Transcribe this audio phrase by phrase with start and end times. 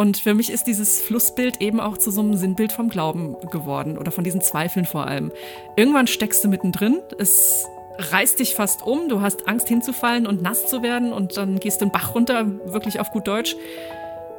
[0.00, 3.98] Und für mich ist dieses Flussbild eben auch zu so einem Sinnbild vom Glauben geworden
[3.98, 5.30] oder von diesen Zweifeln vor allem.
[5.76, 7.66] Irgendwann steckst du mittendrin, es
[7.98, 11.82] reißt dich fast um, du hast Angst hinzufallen und nass zu werden und dann gehst
[11.82, 13.56] du den Bach runter, wirklich auf gut Deutsch.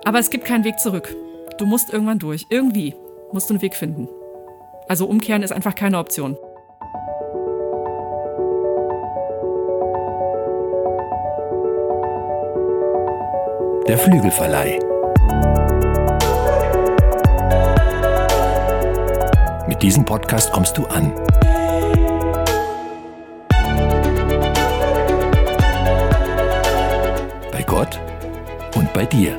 [0.04, 1.16] Aber es gibt keinen Weg zurück.
[1.60, 2.48] Du musst irgendwann durch.
[2.50, 2.96] Irgendwie
[3.32, 4.10] musst du einen Weg finden.
[4.88, 6.40] Also umkehren ist einfach keine Option.
[13.88, 14.80] Der Flügelverleih.
[19.82, 21.12] Mit diesem Podcast kommst du an.
[27.52, 28.00] Bei Gott
[28.76, 29.36] und bei dir.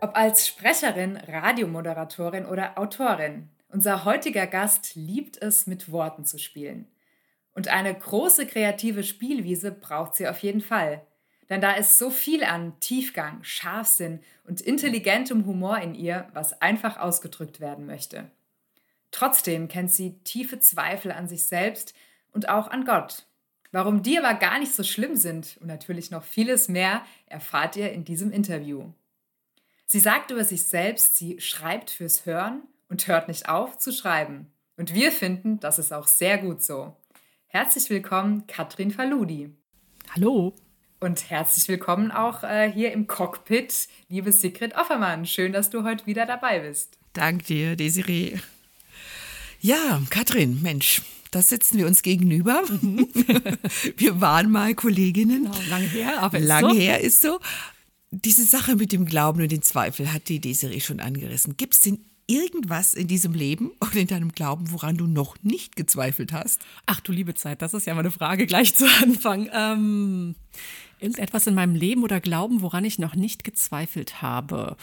[0.00, 6.88] Ob als Sprecherin, Radiomoderatorin oder Autorin, unser heutiger Gast liebt es, mit Worten zu spielen.
[7.54, 11.02] Und eine große kreative Spielwiese braucht sie auf jeden Fall.
[11.50, 16.96] Denn da ist so viel an Tiefgang, Scharfsinn und intelligentem Humor in ihr, was einfach
[16.96, 18.30] ausgedrückt werden möchte.
[19.10, 21.92] Trotzdem kennt sie tiefe Zweifel an sich selbst
[22.32, 23.26] und auch an Gott.
[23.72, 27.92] Warum die aber gar nicht so schlimm sind und natürlich noch vieles mehr, erfahrt ihr
[27.92, 28.92] in diesem Interview.
[29.86, 34.52] Sie sagt über sich selbst, sie schreibt fürs Hören und hört nicht auf zu schreiben.
[34.76, 36.96] Und wir finden, das ist auch sehr gut so.
[37.48, 39.52] Herzlich willkommen, Katrin Faludi.
[40.14, 40.54] Hallo.
[41.02, 45.24] Und herzlich willkommen auch äh, hier im Cockpit, liebe Sigrid Offermann.
[45.24, 46.98] Schön, dass du heute wieder dabei bist.
[47.14, 48.36] Dank dir, Desiree.
[49.62, 52.62] Ja, Katrin, Mensch, da sitzen wir uns gegenüber.
[52.82, 53.08] Mhm.
[53.96, 55.44] wir waren mal Kolleginnen.
[55.44, 56.78] Genau, lange her, aber lange ist so.
[56.78, 57.40] her ist so.
[58.10, 61.56] Diese Sache mit dem Glauben und den Zweifel hat die Desiree schon angerissen.
[61.56, 65.76] Gibt es denn irgendwas in diesem Leben und in deinem Glauben, woran du noch nicht
[65.76, 66.60] gezweifelt hast?
[66.84, 69.48] Ach du liebe Zeit, das ist ja mal eine Frage gleich zu Anfang.
[69.50, 70.34] Ähm,
[71.00, 74.76] irgendetwas in meinem Leben oder Glauben, woran ich noch nicht gezweifelt habe.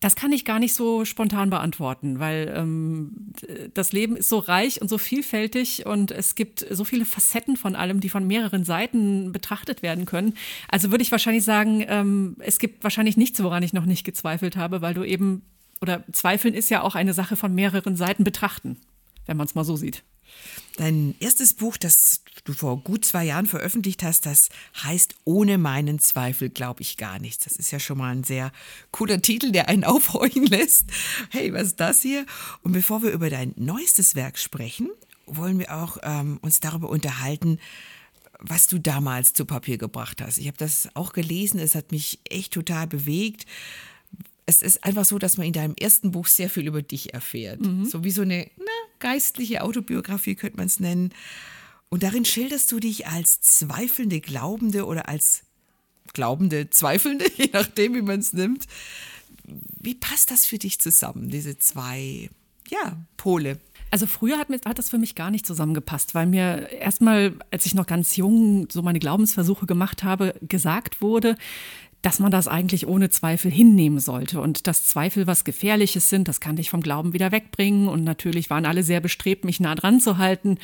[0.00, 3.32] Das kann ich gar nicht so spontan beantworten, weil ähm,
[3.72, 7.76] das Leben ist so reich und so vielfältig und es gibt so viele Facetten von
[7.76, 10.34] allem, die von mehreren Seiten betrachtet werden können.
[10.68, 14.56] Also würde ich wahrscheinlich sagen, ähm, es gibt wahrscheinlich nichts, woran ich noch nicht gezweifelt
[14.56, 15.42] habe, weil du eben
[15.80, 18.78] oder Zweifeln ist ja auch eine Sache von mehreren Seiten betrachten,
[19.26, 20.02] wenn man es mal so sieht.
[20.76, 24.48] Dein erstes Buch, das du vor gut zwei Jahren veröffentlicht hast, das
[24.82, 27.44] heißt Ohne meinen Zweifel glaube ich gar nichts.
[27.44, 28.52] Das ist ja schon mal ein sehr
[28.90, 30.86] cooler Titel, der einen aufhorchen lässt.
[31.30, 32.26] Hey, was ist das hier?
[32.62, 34.90] Und bevor wir über dein neuestes Werk sprechen,
[35.26, 37.58] wollen wir auch ähm, uns darüber unterhalten,
[38.40, 40.38] was du damals zu Papier gebracht hast.
[40.38, 43.46] Ich habe das auch gelesen, es hat mich echt total bewegt
[44.46, 47.60] es ist einfach so, dass man in deinem ersten Buch sehr viel über dich erfährt.
[47.60, 47.84] Mhm.
[47.84, 48.64] So wie so eine na,
[49.02, 51.12] geistliche Autobiografie könnte man es nennen.
[51.90, 55.42] Und darin schilderst du dich als zweifelnde Glaubende oder als
[56.14, 58.66] glaubende Zweifelnde, je nachdem, wie man es nimmt.
[59.78, 62.30] Wie passt das für dich zusammen, diese zwei
[62.70, 63.58] ja, Pole?
[63.90, 67.66] Also früher hat, mir, hat das für mich gar nicht zusammengepasst, weil mir erstmal, als
[67.66, 71.36] ich noch ganz jung so meine Glaubensversuche gemacht habe, gesagt wurde,
[72.02, 74.40] dass man das eigentlich ohne Zweifel hinnehmen sollte.
[74.40, 77.88] Und dass Zweifel was Gefährliches sind, das kann dich vom Glauben wieder wegbringen.
[77.88, 80.58] Und natürlich waren alle sehr bestrebt, mich nah dran zu halten.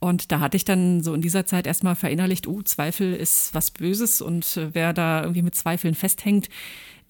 [0.00, 3.70] Und da hatte ich dann so in dieser Zeit erstmal verinnerlicht, oh, Zweifel ist was
[3.70, 4.22] Böses.
[4.22, 6.48] Und äh, wer da irgendwie mit Zweifeln festhängt,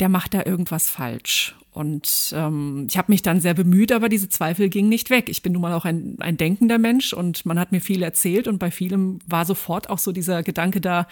[0.00, 1.54] der macht da irgendwas falsch.
[1.70, 5.28] Und ähm, ich habe mich dann sehr bemüht, aber diese Zweifel gingen nicht weg.
[5.28, 8.48] Ich bin nun mal auch ein, ein denkender Mensch und man hat mir viel erzählt.
[8.48, 11.06] Und bei vielem war sofort auch so dieser Gedanke da,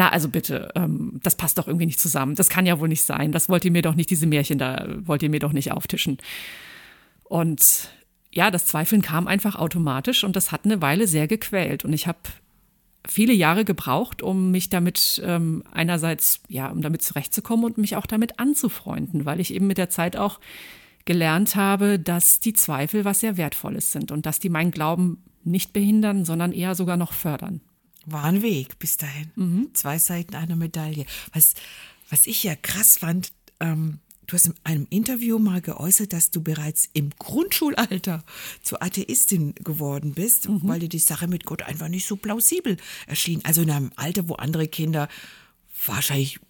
[0.00, 2.34] na, also bitte, ähm, das passt doch irgendwie nicht zusammen.
[2.34, 3.32] Das kann ja wohl nicht sein.
[3.32, 6.16] Das wollt ihr mir doch nicht, diese Märchen da, wollt ihr mir doch nicht auftischen.
[7.22, 7.90] Und
[8.32, 11.84] ja, das Zweifeln kam einfach automatisch und das hat eine Weile sehr gequält.
[11.84, 12.18] Und ich habe
[13.06, 18.06] viele Jahre gebraucht, um mich damit ähm, einerseits, ja, um damit zurechtzukommen und mich auch
[18.06, 20.40] damit anzufreunden, weil ich eben mit der Zeit auch
[21.04, 25.74] gelernt habe, dass die Zweifel was sehr Wertvolles sind und dass die meinen Glauben nicht
[25.74, 27.60] behindern, sondern eher sogar noch fördern.
[28.10, 29.30] War ein Weg bis dahin.
[29.36, 29.70] Mhm.
[29.74, 31.06] Zwei Seiten einer Medaille.
[31.32, 31.54] Was,
[32.08, 36.42] was ich ja krass fand, ähm, du hast in einem Interview mal geäußert, dass du
[36.42, 38.24] bereits im Grundschulalter
[38.62, 40.60] zur Atheistin geworden bist, mhm.
[40.64, 42.76] weil dir die Sache mit Gott einfach nicht so plausibel
[43.06, 43.40] erschien.
[43.44, 45.08] Also in einem Alter, wo andere Kinder
[45.86, 46.40] wahrscheinlich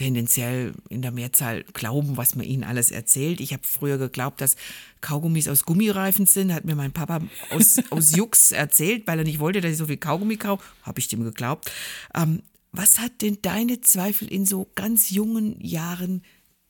[0.00, 3.38] tendenziell in der Mehrzahl glauben, was man ihnen alles erzählt.
[3.38, 4.56] Ich habe früher geglaubt, dass
[5.02, 7.20] Kaugummis aus Gummireifen sind, hat mir mein Papa
[7.50, 10.64] aus, aus Jux erzählt, weil er nicht wollte, dass ich so viel Kaugummi kaufe.
[10.84, 11.70] Habe ich dem geglaubt.
[12.14, 12.40] Ähm,
[12.72, 16.22] was hat denn deine Zweifel in so ganz jungen Jahren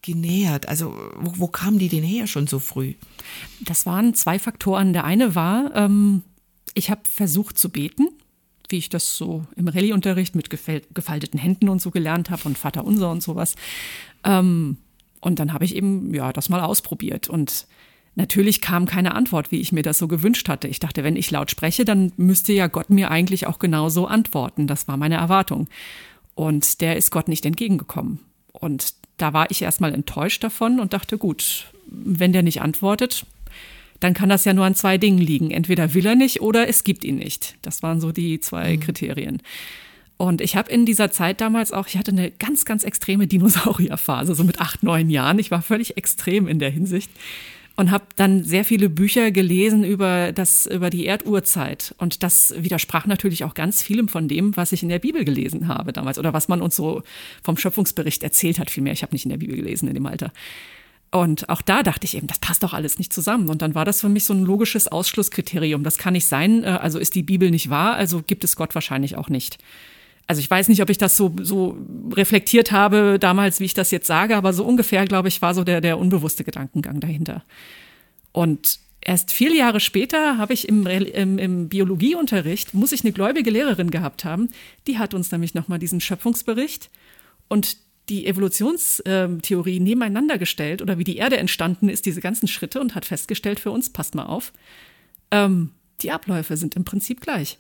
[0.03, 0.69] genähert?
[0.69, 2.95] Also wo, wo kamen die denn her schon so früh?
[3.61, 4.93] Das waren zwei Faktoren.
[4.93, 6.23] Der eine war, ähm,
[6.75, 8.09] ich habe versucht zu beten
[8.71, 12.85] wie ich das so im Rallye-Unterricht mit gefalteten Händen und so gelernt habe und Vater
[12.85, 13.55] unser und sowas.
[14.25, 14.79] Ähm,
[15.21, 17.67] und dann habe ich eben ja das mal ausprobiert und
[18.17, 20.67] Natürlich kam keine Antwort, wie ich mir das so gewünscht hatte.
[20.67, 24.67] Ich dachte, wenn ich laut spreche, dann müsste ja Gott mir eigentlich auch genauso antworten.
[24.67, 25.69] Das war meine Erwartung.
[26.35, 28.19] Und der ist Gott nicht entgegengekommen.
[28.53, 33.27] Und da war ich erstmal enttäuscht davon und dachte, gut, wenn der nicht antwortet,
[34.01, 35.51] dann kann das ja nur an zwei Dingen liegen.
[35.51, 37.57] Entweder will er nicht oder es gibt ihn nicht.
[37.63, 38.81] Das waren so die zwei mhm.
[38.81, 39.43] Kriterien.
[40.17, 44.35] Und ich habe in dieser Zeit damals auch, ich hatte eine ganz, ganz extreme Dinosaurierphase,
[44.35, 45.39] so mit acht, neun Jahren.
[45.39, 47.11] Ich war völlig extrem in der Hinsicht
[47.77, 53.07] und habe dann sehr viele Bücher gelesen über das über die Erdurzeit und das widersprach
[53.07, 56.35] natürlich auch ganz vielem von dem, was ich in der Bibel gelesen habe damals oder
[56.35, 57.03] was man uns so
[57.43, 58.71] vom Schöpfungsbericht erzählt hat.
[58.71, 60.33] Vielmehr, ich habe nicht in der Bibel gelesen in dem Alter.
[61.13, 63.49] Und auch da dachte ich eben, das passt doch alles nicht zusammen.
[63.49, 65.83] Und dann war das für mich so ein logisches Ausschlusskriterium.
[65.83, 66.63] Das kann nicht sein.
[66.63, 69.59] Äh, also ist die Bibel nicht wahr, also gibt es Gott wahrscheinlich auch nicht.
[70.29, 71.77] Also ich weiß nicht, ob ich das so, so
[72.13, 75.65] reflektiert habe damals, wie ich das jetzt sage, aber so ungefähr, glaube ich, war so
[75.65, 77.43] der, der unbewusste Gedankengang dahinter.
[78.31, 83.51] Und erst viele Jahre später habe ich im, im, im, Biologieunterricht, muss ich eine gläubige
[83.51, 84.51] Lehrerin gehabt haben,
[84.87, 86.91] die hat uns nämlich nochmal diesen Schöpfungsbericht
[87.49, 87.79] und
[88.11, 93.07] die Evolutionstheorie nebeneinander gestellt oder wie die Erde entstanden ist, diese ganzen Schritte und hat
[93.07, 94.53] festgestellt für uns, passt mal auf,
[95.31, 95.71] ähm,
[96.03, 97.59] die Abläufe sind im Prinzip gleich.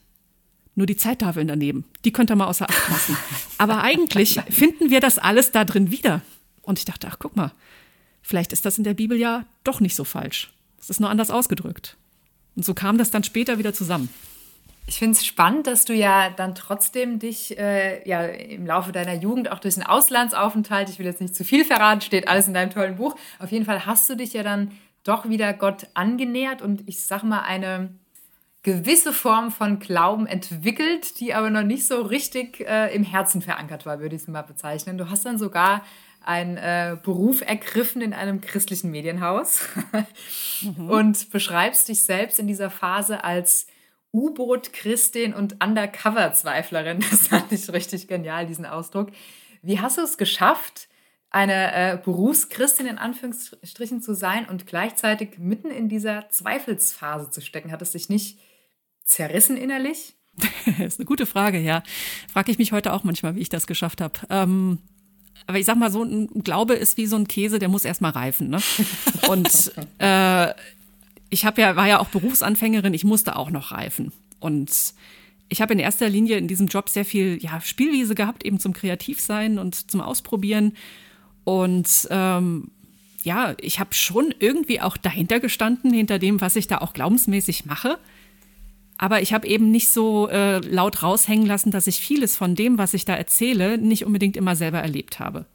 [0.75, 3.17] Nur die Zeittafeln daneben, die könnt ihr mal außer Acht lassen.
[3.59, 6.23] Aber eigentlich finden wir das alles da drin wieder.
[6.63, 7.53] Und ich dachte, ach guck mal,
[8.23, 10.53] vielleicht ist das in der Bibel ja doch nicht so falsch.
[10.81, 11.97] Es ist nur anders ausgedrückt.
[12.57, 14.09] Und so kam das dann später wieder zusammen.
[14.91, 19.15] Ich finde es spannend, dass du ja dann trotzdem dich äh, ja im Laufe deiner
[19.15, 22.55] Jugend auch durch einen Auslandsaufenthalt, ich will jetzt nicht zu viel verraten, steht alles in
[22.55, 23.15] deinem tollen Buch.
[23.39, 24.73] Auf jeden Fall hast du dich ja dann
[25.05, 27.95] doch wieder Gott angenähert und ich sag mal eine
[28.65, 33.87] gewisse Form von Glauben entwickelt, die aber noch nicht so richtig äh, im Herzen verankert
[33.87, 34.99] war, würde ich es mal bezeichnen.
[34.99, 35.85] Du hast dann sogar
[36.21, 39.69] einen äh, Beruf ergriffen in einem christlichen Medienhaus
[40.63, 40.91] mhm.
[40.91, 43.69] und beschreibst dich selbst in dieser Phase als
[44.13, 47.05] U-Boot-Christin und Undercover-Zweiflerin.
[47.11, 49.11] Das fand ich richtig genial, diesen Ausdruck.
[49.63, 50.89] Wie hast du es geschafft,
[51.31, 57.71] eine äh, Berufschristin in Anführungsstrichen zu sein und gleichzeitig mitten in dieser Zweifelsphase zu stecken?
[57.71, 58.39] Hat es dich nicht
[59.05, 60.17] zerrissen innerlich?
[60.67, 61.83] das ist eine gute Frage, ja.
[62.33, 64.15] Frage ich mich heute auch manchmal, wie ich das geschafft habe.
[64.29, 64.79] Ähm,
[65.47, 68.13] aber ich sag mal, so ein Glaube ist wie so ein Käse, der muss erstmal
[68.13, 68.51] reifen.
[68.51, 68.61] Ne?
[69.29, 70.53] Und äh,
[71.31, 74.13] ich habe ja, war ja auch Berufsanfängerin, ich musste auch noch reifen.
[74.41, 74.71] Und
[75.49, 78.73] ich habe in erster Linie in diesem Job sehr viel ja, Spielwiese gehabt, eben zum
[78.73, 80.73] Kreativsein und zum Ausprobieren.
[81.45, 82.71] Und ähm,
[83.23, 87.67] ja, ich habe schon irgendwie auch dahinter gestanden, hinter dem, was ich da auch glaubensmäßig
[87.67, 87.99] mache.
[88.99, 92.77] Aber ich habe eben nicht so äh, laut raushängen lassen, dass ich vieles von dem,
[92.79, 95.47] was ich da erzähle, nicht unbedingt immer selber erlebt habe.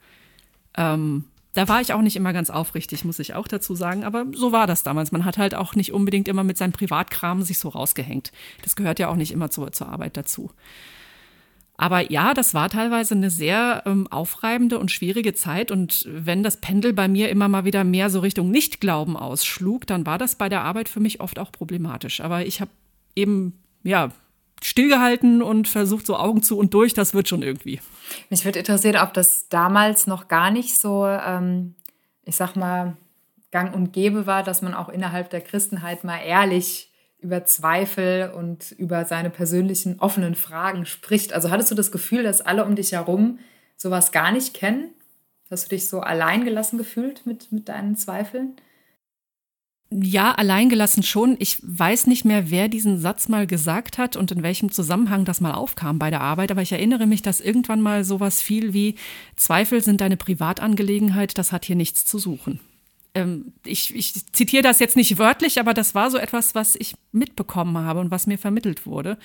[0.76, 1.26] Ähm,
[1.56, 4.04] da war ich auch nicht immer ganz aufrichtig, muss ich auch dazu sagen.
[4.04, 5.14] Aber so war das damals.
[5.14, 8.34] Man hat halt auch nicht unbedingt immer mit seinem Privatkram sich so rausgehängt.
[8.62, 10.52] Das gehört ja auch nicht immer zur, zur Arbeit dazu.
[11.78, 15.72] Aber ja, das war teilweise eine sehr ähm, aufreibende und schwierige Zeit.
[15.72, 20.06] Und wenn das Pendel bei mir immer mal wieder mehr so Richtung Nichtglauben ausschlug, dann
[20.06, 22.20] war das bei der Arbeit für mich oft auch problematisch.
[22.20, 22.72] Aber ich habe
[23.16, 23.54] eben,
[23.84, 24.12] ja,
[24.62, 27.82] stillgehalten und versucht so Augen zu und durch, das wird schon irgendwie.
[28.30, 31.76] Mich würde interessieren, ob das damals noch gar nicht so, ähm,
[32.24, 32.98] ich sag mal,
[33.52, 38.72] gang und gäbe war, dass man auch innerhalb der Christenheit mal ehrlich über Zweifel und
[38.72, 41.34] über seine persönlichen offenen Fragen spricht.
[41.34, 43.40] Also hattest du das Gefühl, dass alle um dich herum
[43.78, 44.94] sowas gar nicht kennen?
[45.50, 48.56] Hast du dich so alleingelassen gefühlt mit, mit deinen Zweifeln?
[49.92, 51.36] Ja, alleingelassen schon.
[51.40, 55.42] Ich weiß nicht mehr, wer diesen Satz mal gesagt hat und in welchem Zusammenhang das
[55.42, 58.96] mal aufkam bei der Arbeit, aber ich erinnere mich, dass irgendwann mal sowas fiel wie
[59.36, 62.60] Zweifel sind eine Privatangelegenheit, das hat hier nichts zu suchen.
[63.14, 66.96] Ähm, ich, ich zitiere das jetzt nicht wörtlich, aber das war so etwas, was ich
[67.12, 69.18] mitbekommen habe und was mir vermittelt wurde.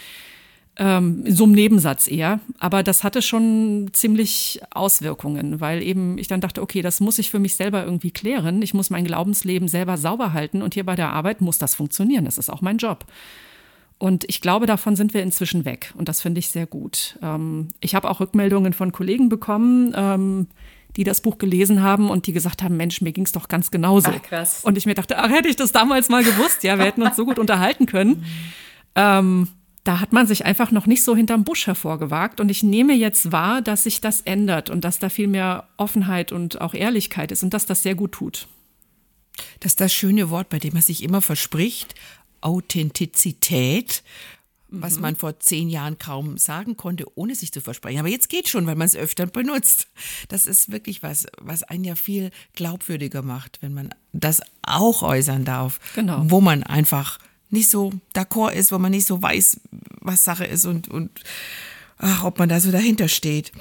[0.77, 2.41] Ähm, so im Nebensatz eher.
[2.59, 7.31] Aber das hatte schon ziemlich Auswirkungen, weil eben ich dann dachte, okay, das muss ich
[7.31, 8.62] für mich selber irgendwie klären.
[8.62, 12.25] Ich muss mein Glaubensleben selber sauber halten und hier bei der Arbeit muss das funktionieren.
[12.25, 13.05] Das ist auch mein Job.
[13.99, 15.93] Und ich glaube, davon sind wir inzwischen weg.
[15.95, 17.19] Und das finde ich sehr gut.
[17.23, 20.47] Ähm, ich habe auch Rückmeldungen von Kollegen bekommen, ähm,
[20.97, 23.71] die das Buch gelesen haben und die gesagt haben, Mensch, mir ging es doch ganz
[23.71, 24.11] genauso.
[24.11, 24.65] Ach, krass.
[24.65, 27.15] Und ich mir dachte, ach, hätte ich das damals mal gewusst, ja, wir hätten uns
[27.17, 28.25] so gut unterhalten können.
[28.95, 29.49] Ähm,
[29.84, 32.40] da hat man sich einfach noch nicht so hinterm Busch hervorgewagt.
[32.40, 36.32] Und ich nehme jetzt wahr, dass sich das ändert und dass da viel mehr Offenheit
[36.32, 38.46] und auch Ehrlichkeit ist und dass das sehr gut tut.
[39.60, 41.94] Das ist das schöne Wort, bei dem man sich immer verspricht,
[42.42, 44.02] Authentizität.
[44.72, 47.99] was man vor zehn Jahren kaum sagen konnte, ohne sich zu versprechen.
[47.99, 49.88] Aber jetzt geht schon, weil man es öfter benutzt.
[50.28, 55.44] Das ist wirklich was, was einen ja viel glaubwürdiger macht, wenn man das auch äußern
[55.44, 55.80] darf.
[55.96, 56.22] Genau.
[56.26, 57.18] Wo man einfach
[57.50, 59.61] nicht so d'accord ist, wo man nicht so weiß,
[60.00, 61.11] was Sache ist und, und
[61.99, 63.52] ach, ob man da so dahinter steht.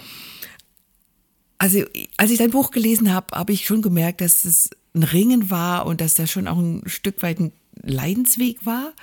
[1.57, 1.83] Also,
[2.17, 5.85] als ich dein Buch gelesen habe, habe ich schon gemerkt, dass es ein Ringen war
[5.85, 7.51] und dass das schon auch ein Stück weit ein
[7.83, 8.93] Leidensweg war.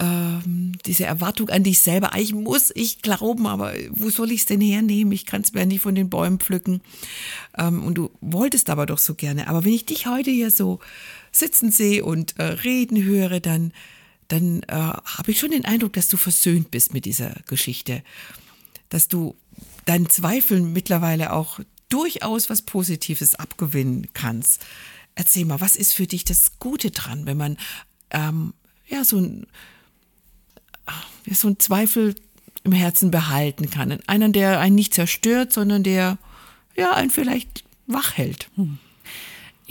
[0.00, 4.46] Ähm, diese Erwartung an dich selber, eigentlich muss ich glauben, aber wo soll ich es
[4.46, 5.12] denn hernehmen?
[5.12, 6.80] Ich kann es mir nicht von den Bäumen pflücken.
[7.56, 9.48] Ähm, und du wolltest aber doch so gerne.
[9.48, 10.80] Aber wenn ich dich heute hier so
[11.32, 13.72] sitzen sehe und äh, reden höre, dann,
[14.28, 18.02] dann äh, habe ich schon den Eindruck, dass du versöhnt bist mit dieser Geschichte.
[18.90, 19.34] Dass du
[19.86, 21.58] deinen Zweifeln mittlerweile auch
[21.88, 24.64] durchaus was Positives abgewinnen kannst.
[25.14, 27.58] Erzähl mal, was ist für dich das Gute dran, wenn man
[28.10, 28.54] ähm,
[28.86, 29.46] ja so ein,
[31.30, 32.14] so ein Zweifel
[32.64, 33.98] im Herzen behalten kann?
[34.06, 36.18] Einer, der einen nicht zerstört, sondern der
[36.76, 38.48] ja einen vielleicht wach hält.
[38.56, 38.78] Hm.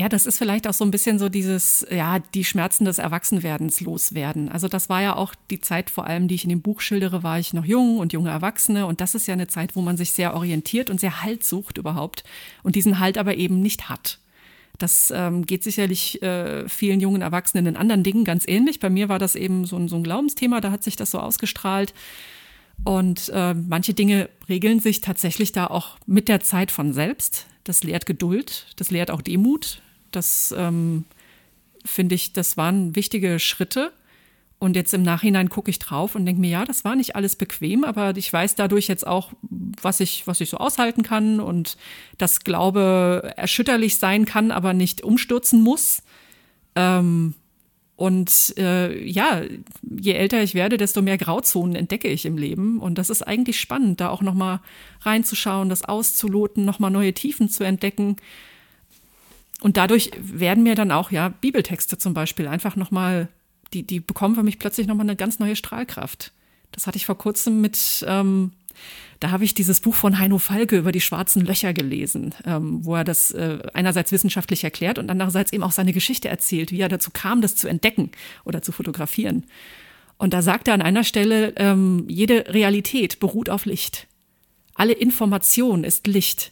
[0.01, 3.81] Ja, das ist vielleicht auch so ein bisschen so dieses, ja, die Schmerzen des Erwachsenwerdens
[3.81, 4.49] loswerden.
[4.49, 7.21] Also das war ja auch die Zeit vor allem, die ich in dem Buch schildere,
[7.21, 8.87] war ich noch jung und junge Erwachsene.
[8.87, 11.77] Und das ist ja eine Zeit, wo man sich sehr orientiert und sehr Halt sucht
[11.77, 12.23] überhaupt
[12.63, 14.17] und diesen Halt aber eben nicht hat.
[14.79, 18.79] Das ähm, geht sicherlich äh, vielen jungen Erwachsenen in anderen Dingen ganz ähnlich.
[18.79, 21.19] Bei mir war das eben so ein, so ein Glaubensthema, da hat sich das so
[21.19, 21.93] ausgestrahlt.
[22.83, 27.45] Und äh, manche Dinge regeln sich tatsächlich da auch mit der Zeit von selbst.
[27.65, 31.05] Das lehrt Geduld, das lehrt auch Demut, das ähm,
[31.85, 33.91] finde ich, das waren wichtige Schritte.
[34.59, 37.35] Und jetzt im Nachhinein gucke ich drauf und denke mir, ja, das war nicht alles
[37.35, 41.77] bequem, aber ich weiß dadurch jetzt auch, was ich, was ich so aushalten kann und
[42.19, 46.03] dass Glaube erschütterlich sein kann, aber nicht umstürzen muss.
[46.75, 47.33] Ähm,
[47.95, 49.41] und äh, ja,
[49.81, 52.79] je älter ich werde, desto mehr Grauzonen entdecke ich im Leben.
[52.79, 54.59] Und das ist eigentlich spannend, da auch nochmal
[55.01, 58.17] reinzuschauen, das auszuloten, nochmal neue Tiefen zu entdecken.
[59.61, 63.29] Und dadurch werden mir dann auch ja Bibeltexte zum Beispiel einfach nochmal,
[63.73, 66.33] die, die bekommen für mich plötzlich nochmal eine ganz neue Strahlkraft.
[66.71, 68.51] Das hatte ich vor kurzem mit, ähm,
[69.19, 72.95] da habe ich dieses Buch von Heino Falke über die schwarzen Löcher gelesen, ähm, wo
[72.95, 76.89] er das äh, einerseits wissenschaftlich erklärt und andererseits eben auch seine Geschichte erzählt, wie er
[76.89, 78.11] dazu kam, das zu entdecken
[78.45, 79.45] oder zu fotografieren.
[80.17, 84.07] Und da sagt er an einer Stelle, ähm, jede Realität beruht auf Licht.
[84.73, 86.51] Alle Information ist Licht.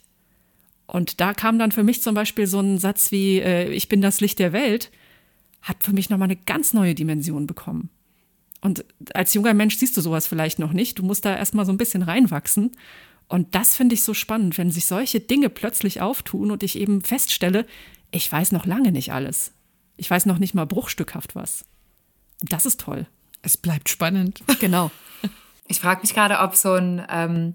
[0.90, 4.02] Und da kam dann für mich zum Beispiel so ein Satz wie, äh, ich bin
[4.02, 4.90] das Licht der Welt,
[5.62, 7.92] hat für mich nochmal eine ganz neue Dimension bekommen.
[8.60, 10.98] Und als junger Mensch siehst du sowas vielleicht noch nicht.
[10.98, 12.72] Du musst da erstmal so ein bisschen reinwachsen.
[13.28, 17.04] Und das finde ich so spannend, wenn sich solche Dinge plötzlich auftun und ich eben
[17.04, 17.68] feststelle,
[18.10, 19.54] ich weiß noch lange nicht alles.
[19.96, 21.66] Ich weiß noch nicht mal bruchstückhaft was.
[22.42, 23.06] Das ist toll.
[23.44, 24.42] Es bleibt spannend.
[24.60, 24.92] Genau.
[25.72, 27.54] Ich frage mich gerade, ob so ein, ähm,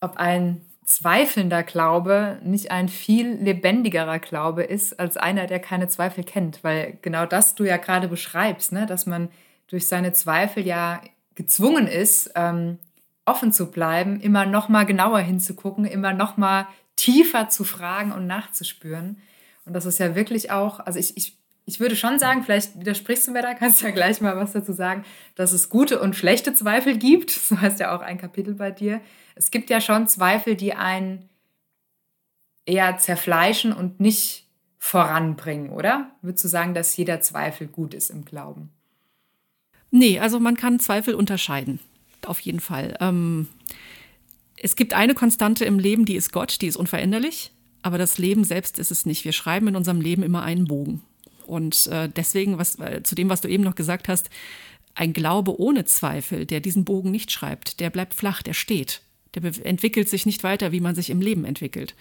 [0.00, 6.24] ob ein zweifelnder Glaube nicht ein viel lebendigerer Glaube ist als einer, der keine Zweifel
[6.24, 6.64] kennt.
[6.64, 8.86] Weil genau das du ja gerade beschreibst, ne?
[8.86, 9.28] dass man
[9.66, 11.02] durch seine Zweifel ja
[11.34, 12.78] gezwungen ist, ähm,
[13.26, 16.66] offen zu bleiben, immer noch mal genauer hinzugucken, immer noch mal
[16.96, 19.18] tiefer zu fragen und nachzuspüren.
[19.66, 23.26] Und das ist ja wirklich auch, also ich, ich, ich würde schon sagen, vielleicht widersprichst
[23.26, 25.04] du mir da, kannst ja gleich mal was dazu sagen,
[25.34, 27.30] dass es gute und schlechte Zweifel gibt.
[27.30, 29.02] So heißt ja auch ein Kapitel bei dir
[29.38, 31.28] es gibt ja schon Zweifel, die einen
[32.66, 34.46] eher zerfleischen und nicht
[34.78, 36.10] voranbringen, oder?
[36.22, 38.70] Würdest du sagen, dass jeder Zweifel gut ist im Glauben?
[39.90, 41.80] Nee, also man kann Zweifel unterscheiden.
[42.26, 42.96] Auf jeden Fall.
[43.00, 43.48] Ähm,
[44.56, 47.52] es gibt eine Konstante im Leben, die ist Gott, die ist unveränderlich.
[47.82, 49.24] Aber das Leben selbst ist es nicht.
[49.24, 51.02] Wir schreiben in unserem Leben immer einen Bogen.
[51.46, 54.28] Und äh, deswegen, was, äh, zu dem, was du eben noch gesagt hast,
[54.94, 59.00] ein Glaube ohne Zweifel, der diesen Bogen nicht schreibt, der bleibt flach, der steht.
[59.34, 61.94] Der entwickelt sich nicht weiter, wie man sich im Leben entwickelt.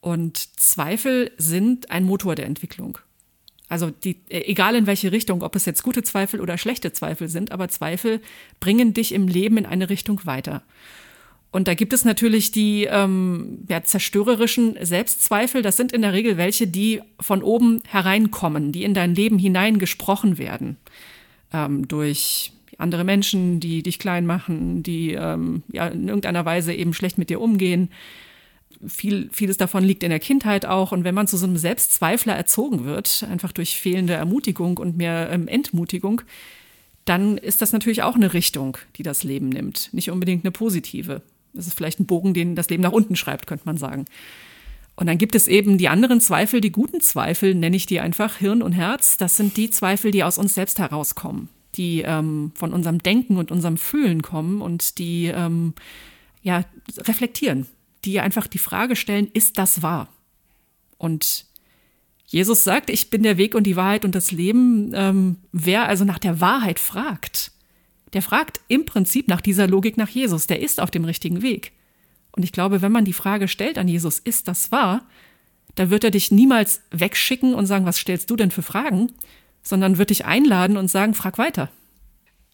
[0.00, 2.98] Und Zweifel sind ein Motor der Entwicklung.
[3.68, 7.28] Also die, äh, egal in welche Richtung, ob es jetzt gute Zweifel oder schlechte Zweifel
[7.28, 8.20] sind, aber Zweifel
[8.60, 10.62] bringen dich im Leben in eine Richtung weiter.
[11.50, 15.62] Und da gibt es natürlich die ähm, ja, zerstörerischen Selbstzweifel.
[15.62, 20.36] Das sind in der Regel welche, die von oben hereinkommen, die in dein Leben hineingesprochen
[20.36, 20.78] werden.
[21.52, 26.94] Ähm, durch andere Menschen, die dich klein machen, die ähm, ja, in irgendeiner Weise eben
[26.94, 27.90] schlecht mit dir umgehen.
[28.86, 30.92] Viel, vieles davon liegt in der Kindheit auch.
[30.92, 35.30] Und wenn man zu so einem Selbstzweifler erzogen wird, einfach durch fehlende Ermutigung und mehr
[35.30, 36.22] ähm, Entmutigung,
[37.04, 39.90] dann ist das natürlich auch eine Richtung, die das Leben nimmt.
[39.92, 41.22] Nicht unbedingt eine positive.
[41.52, 44.06] Das ist vielleicht ein Bogen, den das Leben nach unten schreibt, könnte man sagen.
[44.96, 48.36] Und dann gibt es eben die anderen Zweifel, die guten Zweifel, nenne ich die einfach
[48.36, 49.16] Hirn und Herz.
[49.16, 53.50] Das sind die Zweifel, die aus uns selbst herauskommen die ähm, von unserem Denken und
[53.50, 55.74] unserem Fühlen kommen und die ähm,
[56.42, 56.64] ja
[56.98, 57.66] reflektieren,
[58.04, 60.08] die einfach die Frage stellen, ist das wahr?
[60.98, 61.46] Und
[62.26, 64.92] Jesus sagt, ich bin der Weg und die Wahrheit und das Leben.
[64.94, 67.52] Ähm, wer also nach der Wahrheit fragt,
[68.12, 70.46] der fragt im Prinzip nach dieser Logik nach Jesus.
[70.46, 71.72] Der ist auf dem richtigen Weg.
[72.32, 75.06] Und ich glaube, wenn man die Frage stellt an Jesus, ist das wahr?
[75.74, 79.12] Da wird er dich niemals wegschicken und sagen, was stellst du denn für Fragen?
[79.64, 81.70] Sondern wird dich einladen und sagen, frag weiter.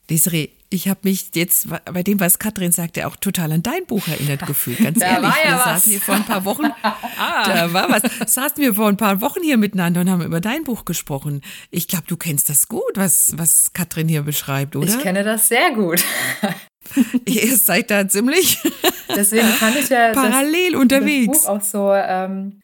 [0.09, 4.07] Desiree, ich habe mich jetzt bei dem, was Katrin sagte, auch total an dein Buch
[4.09, 4.79] erinnert gefühlt.
[4.79, 5.64] Ganz da ehrlich, war ja wir was.
[5.64, 6.64] saßen hier vor ein paar Wochen.
[6.83, 7.45] ah.
[7.47, 8.33] Da war was.
[8.33, 11.43] Saßen wir vor ein paar Wochen hier miteinander und haben über dein Buch gesprochen.
[11.71, 14.88] Ich glaube, du kennst das gut, was, was Katrin hier beschreibt, oder?
[14.88, 16.05] Ich kenne das sehr gut.
[17.26, 18.59] Ihr seid da ziemlich
[19.17, 21.26] Deswegen kann ich ja parallel das, unterwegs.
[21.33, 22.61] Das Buch auch so ähm,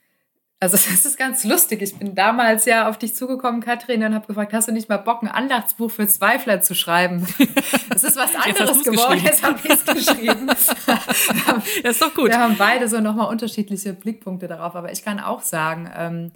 [0.59, 1.83] also das ist ganz lustig.
[1.83, 4.97] Ich bin damals ja auf dich zugekommen, Katrin, und habe gefragt, hast du nicht mal
[4.97, 7.27] Bock, ein Andachtsbuch für Zweifler zu schreiben?
[7.89, 9.21] Das ist was anderes geworden.
[9.25, 10.49] Jetzt habe ich es geschrieben.
[10.49, 12.29] haben, das ist doch gut.
[12.29, 14.77] Wir haben beide so nochmal unterschiedliche Blickpunkte darauf.
[14.77, 16.33] Aber ich kann auch sagen, ähm,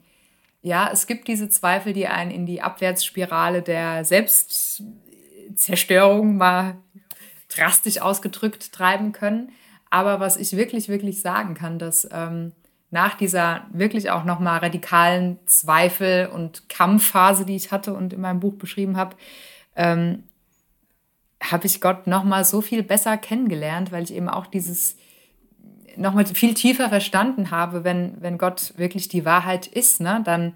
[0.62, 6.79] ja, es gibt diese Zweifel, die einen in die Abwärtsspirale der Selbstzerstörung mal
[7.55, 9.53] drastisch ausgedrückt treiben können.
[9.91, 12.09] Aber was ich wirklich, wirklich sagen kann, dass...
[12.11, 12.53] Ähm,
[12.91, 18.41] nach dieser wirklich auch nochmal radikalen Zweifel und Kampfphase, die ich hatte und in meinem
[18.41, 19.17] Buch beschrieben habe,
[19.77, 20.25] ähm,
[21.43, 24.97] habe ich Gott nochmal so viel besser kennengelernt, weil ich eben auch dieses
[25.97, 30.55] nochmal viel tiefer verstanden habe, wenn, wenn Gott wirklich die Wahrheit ist, ne, dann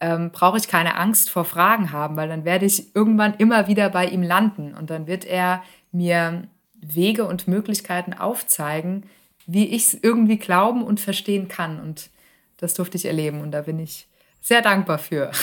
[0.00, 3.88] ähm, brauche ich keine Angst vor Fragen haben, weil dann werde ich irgendwann immer wieder
[3.88, 9.04] bei ihm landen und dann wird er mir Wege und Möglichkeiten aufzeigen,
[9.46, 11.80] wie ich es irgendwie glauben und verstehen kann.
[11.80, 12.10] Und
[12.58, 14.06] das durfte ich erleben und da bin ich
[14.40, 15.30] sehr dankbar für.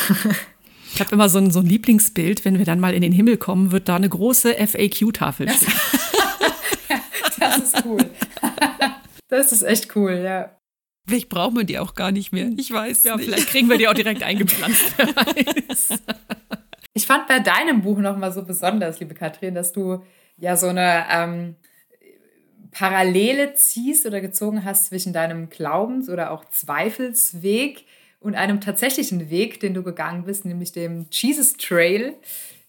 [0.94, 3.38] Ich habe immer so ein, so ein Lieblingsbild, wenn wir dann mal in den Himmel
[3.38, 5.74] kommen, wird da eine große FAQ-Tafel stehen.
[7.40, 7.98] das ist cool.
[9.30, 10.56] Das ist echt cool, ja.
[11.08, 12.52] Vielleicht brauchen wir die auch gar nicht mehr.
[12.56, 13.04] Ich weiß.
[13.04, 13.26] Ja, nicht.
[13.26, 14.94] vielleicht kriegen wir die auch direkt eingepflanzt.
[16.94, 20.04] ich fand bei deinem Buch nochmal so besonders, liebe Katrin, dass du
[20.38, 21.56] ja so eine ähm,
[22.74, 27.86] Parallele ziehst oder gezogen hast zwischen deinem Glaubens- oder auch Zweifelsweg
[28.20, 32.16] und einem tatsächlichen Weg, den du gegangen bist, nämlich dem Jesus Trail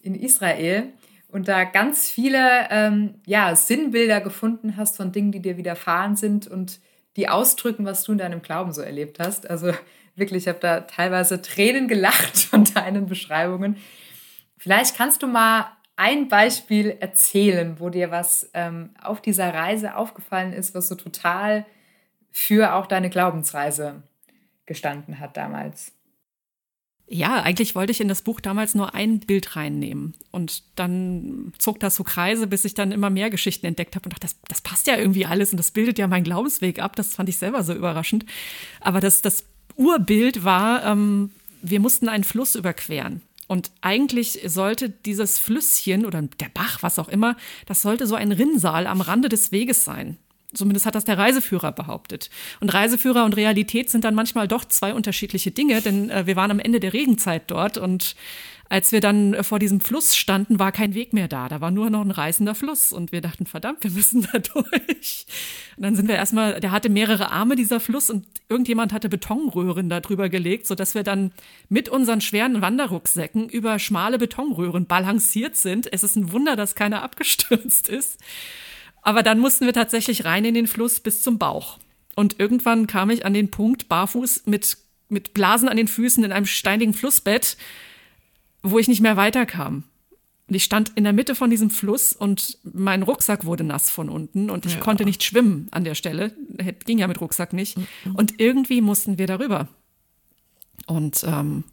[0.01, 0.89] in Israel
[1.35, 6.47] und da ganz viele ähm, ja, Sinnbilder gefunden hast von Dingen, die dir widerfahren sind
[6.47, 6.79] und
[7.17, 9.49] die ausdrücken, was du in deinem Glauben so erlebt hast.
[9.49, 9.73] Also
[10.15, 13.77] wirklich, ich habe da teilweise Tränen gelacht von deinen Beschreibungen.
[14.57, 20.53] Vielleicht kannst du mal ein Beispiel erzählen, wo dir was ähm, auf dieser Reise aufgefallen
[20.53, 21.65] ist, was so total
[22.31, 24.03] für auch deine Glaubensreise
[24.65, 25.93] gestanden hat damals?
[27.07, 30.15] Ja, eigentlich wollte ich in das Buch damals nur ein Bild reinnehmen.
[30.31, 34.13] Und dann zog das so Kreise, bis ich dann immer mehr Geschichten entdeckt habe und
[34.13, 36.95] dachte, das, das passt ja irgendwie alles und das bildet ja meinen Glaubensweg ab.
[36.95, 38.25] Das fand ich selber so überraschend.
[38.79, 41.29] Aber das, das Urbild war, ähm,
[41.61, 43.21] wir mussten einen Fluss überqueren.
[43.47, 48.31] Und eigentlich sollte dieses Flüsschen oder der Bach, was auch immer, das sollte so ein
[48.31, 50.17] Rinnsal am Rande des Weges sein.
[50.53, 52.29] Zumindest hat das der Reiseführer behauptet.
[52.59, 56.51] Und Reiseführer und Realität sind dann manchmal doch zwei unterschiedliche Dinge, denn äh, wir waren
[56.51, 58.15] am Ende der Regenzeit dort und
[58.69, 61.49] als wir dann äh, vor diesem Fluss standen, war kein Weg mehr da.
[61.49, 65.25] Da war nur noch ein reißender Fluss und wir dachten, verdammt, wir müssen da durch.
[65.77, 69.89] Und dann sind wir erstmal, der hatte mehrere Arme, dieser Fluss, und irgendjemand hatte Betonröhren
[69.89, 71.31] da drüber gelegt, sodass wir dann
[71.69, 75.91] mit unseren schweren Wanderrucksäcken über schmale Betonröhren balanciert sind.
[75.91, 78.19] Es ist ein Wunder, dass keiner abgestürzt ist.
[79.01, 81.77] Aber dann mussten wir tatsächlich rein in den Fluss bis zum Bauch.
[82.15, 84.77] Und irgendwann kam ich an den Punkt, barfuß mit,
[85.09, 87.57] mit Blasen an den Füßen in einem steinigen Flussbett,
[88.65, 89.83] wo ich nicht mehr weiterkam.
[90.47, 94.09] Und ich stand in der Mitte von diesem Fluss und mein Rucksack wurde nass von
[94.09, 94.79] unten und ich ja.
[94.79, 96.35] konnte nicht schwimmen an der Stelle.
[96.85, 97.77] Ging ja mit Rucksack nicht.
[97.77, 98.15] Mhm.
[98.15, 99.67] Und irgendwie mussten wir darüber.
[100.85, 101.63] Und ähm,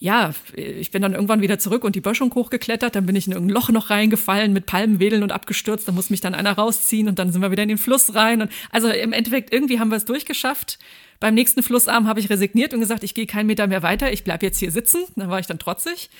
[0.00, 3.32] ja, ich bin dann irgendwann wieder zurück und die Böschung hochgeklettert, dann bin ich in
[3.32, 7.18] irgendein Loch noch reingefallen mit Palmenwedeln und abgestürzt, da muss mich dann einer rausziehen und
[7.18, 8.42] dann sind wir wieder in den Fluss rein.
[8.42, 10.78] Und also im Endeffekt, irgendwie haben wir es durchgeschafft.
[11.20, 14.24] Beim nächsten Flussarm habe ich resigniert und gesagt, ich gehe keinen Meter mehr weiter, ich
[14.24, 15.00] bleibe jetzt hier sitzen.
[15.16, 16.10] Dann war ich dann trotzig.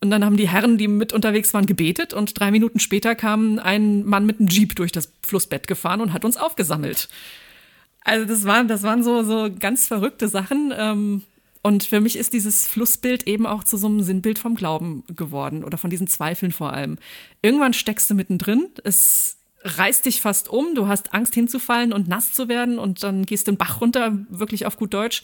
[0.00, 3.60] Und dann haben die Herren, die mit unterwegs waren, gebetet und drei Minuten später kam
[3.60, 7.08] ein Mann mit einem Jeep durch das Flussbett gefahren und hat uns aufgesammelt.
[8.00, 10.74] Also das waren, das waren so, so ganz verrückte Sachen.
[10.76, 11.22] Ähm,
[11.62, 15.62] und für mich ist dieses Flussbild eben auch zu so einem Sinnbild vom Glauben geworden
[15.62, 16.98] oder von diesen Zweifeln vor allem.
[17.40, 22.32] Irgendwann steckst du mittendrin, es reißt dich fast um, du hast Angst hinzufallen und nass
[22.32, 25.22] zu werden und dann gehst du den Bach runter, wirklich auf gut Deutsch.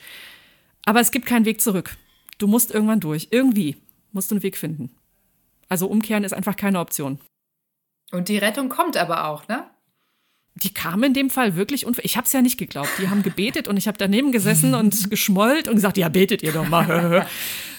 [0.84, 1.96] Aber es gibt keinen Weg zurück.
[2.38, 3.28] Du musst irgendwann durch.
[3.30, 3.76] Irgendwie
[4.12, 4.90] musst du einen Weg finden.
[5.68, 7.18] Also umkehren ist einfach keine Option.
[8.10, 9.68] Und die Rettung kommt aber auch, ne?
[10.54, 12.04] Die kam in dem Fall wirklich unver.
[12.04, 12.90] Ich habe es ja nicht geglaubt.
[12.98, 16.52] Die haben gebetet und ich habe daneben gesessen und geschmollt und gesagt, ja, betet ihr
[16.52, 17.26] doch mal.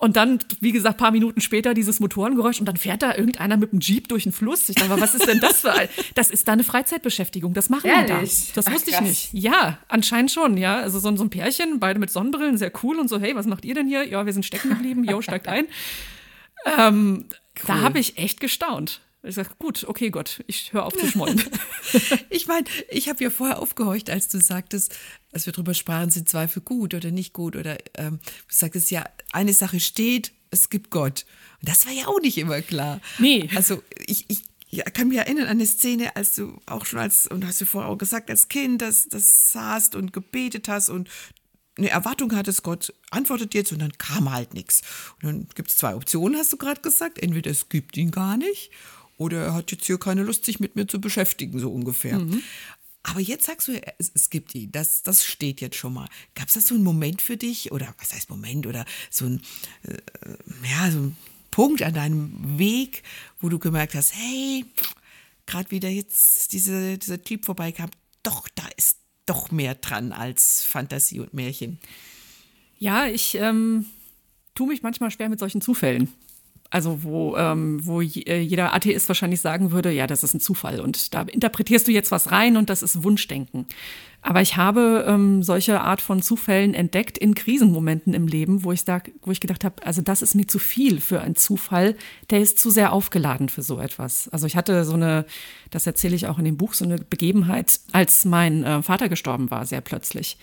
[0.00, 3.72] Und dann, wie gesagt, paar Minuten später dieses Motorengeräusch und dann fährt da irgendeiner mit
[3.72, 4.68] dem Jeep durch den Fluss.
[4.68, 5.88] Ich dachte, was ist denn das für ein?
[6.14, 7.52] Das ist da eine Freizeitbeschäftigung.
[7.54, 8.14] Das machen die da.
[8.16, 8.52] Ehrlich?
[8.54, 9.06] Das Ach, wusste ich krass.
[9.08, 9.30] nicht.
[9.32, 10.76] Ja, anscheinend schon, ja.
[10.78, 13.46] Also so, ein- so ein Pärchen, beide mit Sonnenbrillen, sehr cool und so, hey, was
[13.46, 14.06] macht ihr denn hier?
[14.06, 15.04] Ja, wir sind stecken geblieben.
[15.04, 15.66] Jo, steigt ein.
[16.78, 17.26] Ähm,
[17.66, 19.00] Da habe ich echt gestaunt.
[19.28, 21.42] Ich sage, gut, okay, Gott, ich höre auf zu schmollen.
[22.30, 24.96] Ich meine, ich habe ja vorher aufgehorcht, als du sagtest,
[25.32, 29.04] als wir drüber sprachen, sind Zweifel gut oder nicht gut oder ähm, du sagtest ja,
[29.32, 31.26] eine Sache steht, es gibt Gott.
[31.60, 33.00] Und das war ja auch nicht immer klar.
[33.18, 33.50] Nee.
[33.54, 37.26] Also ich, ich ja, kann mich erinnern an eine Szene, als du auch schon als,
[37.26, 41.08] und hast du vorher auch gesagt, als Kind, dass das saßt und gebetet hast und
[41.78, 44.82] eine Erwartung hattest, Gott antwortet jetzt und dann kam halt nichts.
[45.22, 47.18] Und dann gibt es zwei Optionen, hast du gerade gesagt.
[47.18, 48.70] Entweder es gibt ihn gar nicht
[49.18, 52.16] oder er hat jetzt hier keine Lust, sich mit mir zu beschäftigen, so ungefähr.
[53.02, 56.08] Aber jetzt sagst du, es, es gibt ihn, das, das steht jetzt schon mal.
[56.34, 59.42] Gab es da so einen Moment für dich oder was heißt Moment oder so ein,
[59.82, 59.96] äh,
[60.68, 61.16] ja, so ein
[61.50, 63.02] Punkt an deinem Weg,
[63.40, 64.64] wo du gemerkt hast, hey,
[65.46, 67.90] gerade wieder jetzt diese, dieser Typ vorbeikam,
[68.22, 71.78] doch, da ist doch mehr dran als Fantasie und Märchen.
[72.78, 73.86] Ja, ich ähm,
[74.54, 76.12] tue mich manchmal schwer mit solchen Zufällen.
[76.70, 80.80] Also wo, ähm, wo äh, jeder Atheist wahrscheinlich sagen würde, ja, das ist ein Zufall
[80.80, 83.66] und da interpretierst du jetzt was rein und das ist Wunschdenken.
[84.20, 88.84] Aber ich habe ähm, solche Art von Zufällen entdeckt in Krisenmomenten im Leben, wo ich,
[88.84, 91.96] da, wo ich gedacht habe, also das ist mir zu viel für einen Zufall,
[92.30, 94.28] der ist zu sehr aufgeladen für so etwas.
[94.28, 95.24] Also ich hatte so eine,
[95.70, 99.50] das erzähle ich auch in dem Buch, so eine Begebenheit, als mein äh, Vater gestorben
[99.50, 100.36] war, sehr plötzlich.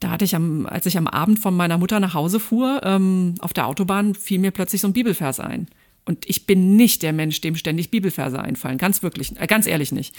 [0.00, 3.34] Da hatte ich am, als ich am Abend von meiner Mutter nach Hause fuhr, ähm,
[3.40, 5.68] auf der Autobahn fiel mir plötzlich so ein Bibelvers ein.
[6.06, 8.78] Und ich bin nicht der Mensch, dem ständig Bibelverse einfallen.
[8.78, 10.16] Ganz wirklich, äh, ganz ehrlich nicht.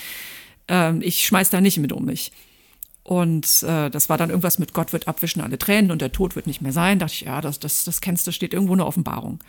[0.67, 2.31] Ähm, ich schmeiß da nicht mit um mich.
[3.03, 6.35] Und äh, das war dann irgendwas mit Gott wird abwischen alle Tränen und der Tod
[6.35, 6.99] wird nicht mehr sein.
[6.99, 9.39] Dachte ich, ja, das, das, das kennst du, steht irgendwo in der Offenbarung.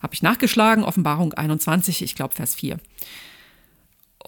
[0.00, 2.78] Habe ich nachgeschlagen, Offenbarung 21, ich glaube Vers 4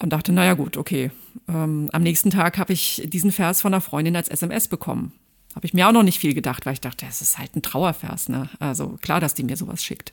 [0.00, 1.10] und dachte, naja gut, okay.
[1.48, 5.12] Ähm, am nächsten Tag habe ich diesen Vers von einer Freundin als SMS bekommen.
[5.54, 7.62] Habe ich mir auch noch nicht viel gedacht, weil ich dachte, das ist halt ein
[7.62, 8.28] Trauervers.
[8.28, 8.48] Ne?
[8.58, 10.12] Also klar, dass die mir sowas schickt.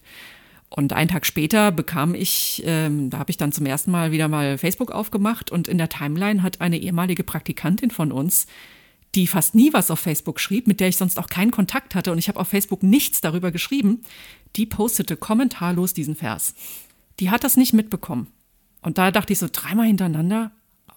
[0.69, 4.29] Und einen Tag später bekam ich, ähm, da habe ich dann zum ersten Mal wieder
[4.29, 8.47] mal Facebook aufgemacht und in der Timeline hat eine ehemalige Praktikantin von uns,
[9.13, 12.13] die fast nie was auf Facebook schrieb, mit der ich sonst auch keinen Kontakt hatte
[12.13, 14.03] und ich habe auf Facebook nichts darüber geschrieben,
[14.55, 16.53] die postete kommentarlos diesen Vers.
[17.19, 18.27] Die hat das nicht mitbekommen.
[18.81, 20.51] Und da dachte ich so, dreimal hintereinander,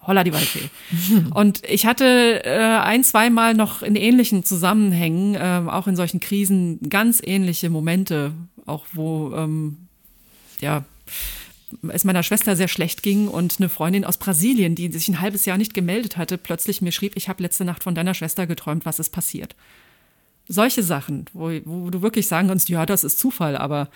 [0.07, 0.71] holla die Waldfee.
[1.35, 6.79] Und ich hatte äh, ein, zweimal noch in ähnlichen Zusammenhängen, ähm, auch in solchen Krisen,
[6.89, 8.33] ganz ähnliche Momente,
[8.67, 9.89] auch wo, ähm,
[10.61, 10.85] ja,
[11.89, 15.45] es meiner Schwester sehr schlecht ging und eine Freundin aus Brasilien, die sich ein halbes
[15.45, 18.87] Jahr nicht gemeldet hatte, plötzlich mir schrieb, ich habe letzte Nacht von deiner Schwester geträumt,
[18.87, 19.57] was ist passiert.
[20.47, 23.89] Solche Sachen, wo, wo du wirklich sagen kannst, ja, das ist Zufall, aber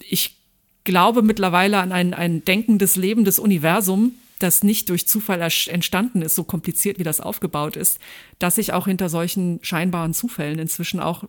[0.00, 0.36] ich
[0.84, 4.12] glaube mittlerweile an ein, ein denkendes, lebendes Universum,
[4.42, 7.98] das nicht durch Zufall entstanden ist, so kompliziert wie das aufgebaut ist,
[8.38, 11.24] dass ich auch hinter solchen scheinbaren Zufällen inzwischen auch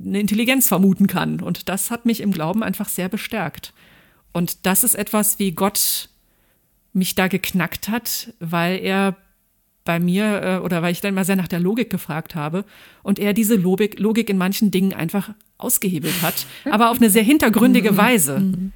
[0.00, 1.40] eine Intelligenz vermuten kann.
[1.40, 3.72] Und das hat mich im Glauben einfach sehr bestärkt.
[4.32, 6.08] Und das ist etwas, wie Gott
[6.92, 9.16] mich da geknackt hat, weil er
[9.84, 12.64] bei mir äh, oder weil ich dann mal sehr nach der Logik gefragt habe
[13.02, 17.24] und er diese Logik, Logik in manchen Dingen einfach ausgehebelt hat, aber auf eine sehr
[17.24, 18.70] hintergründige Weise.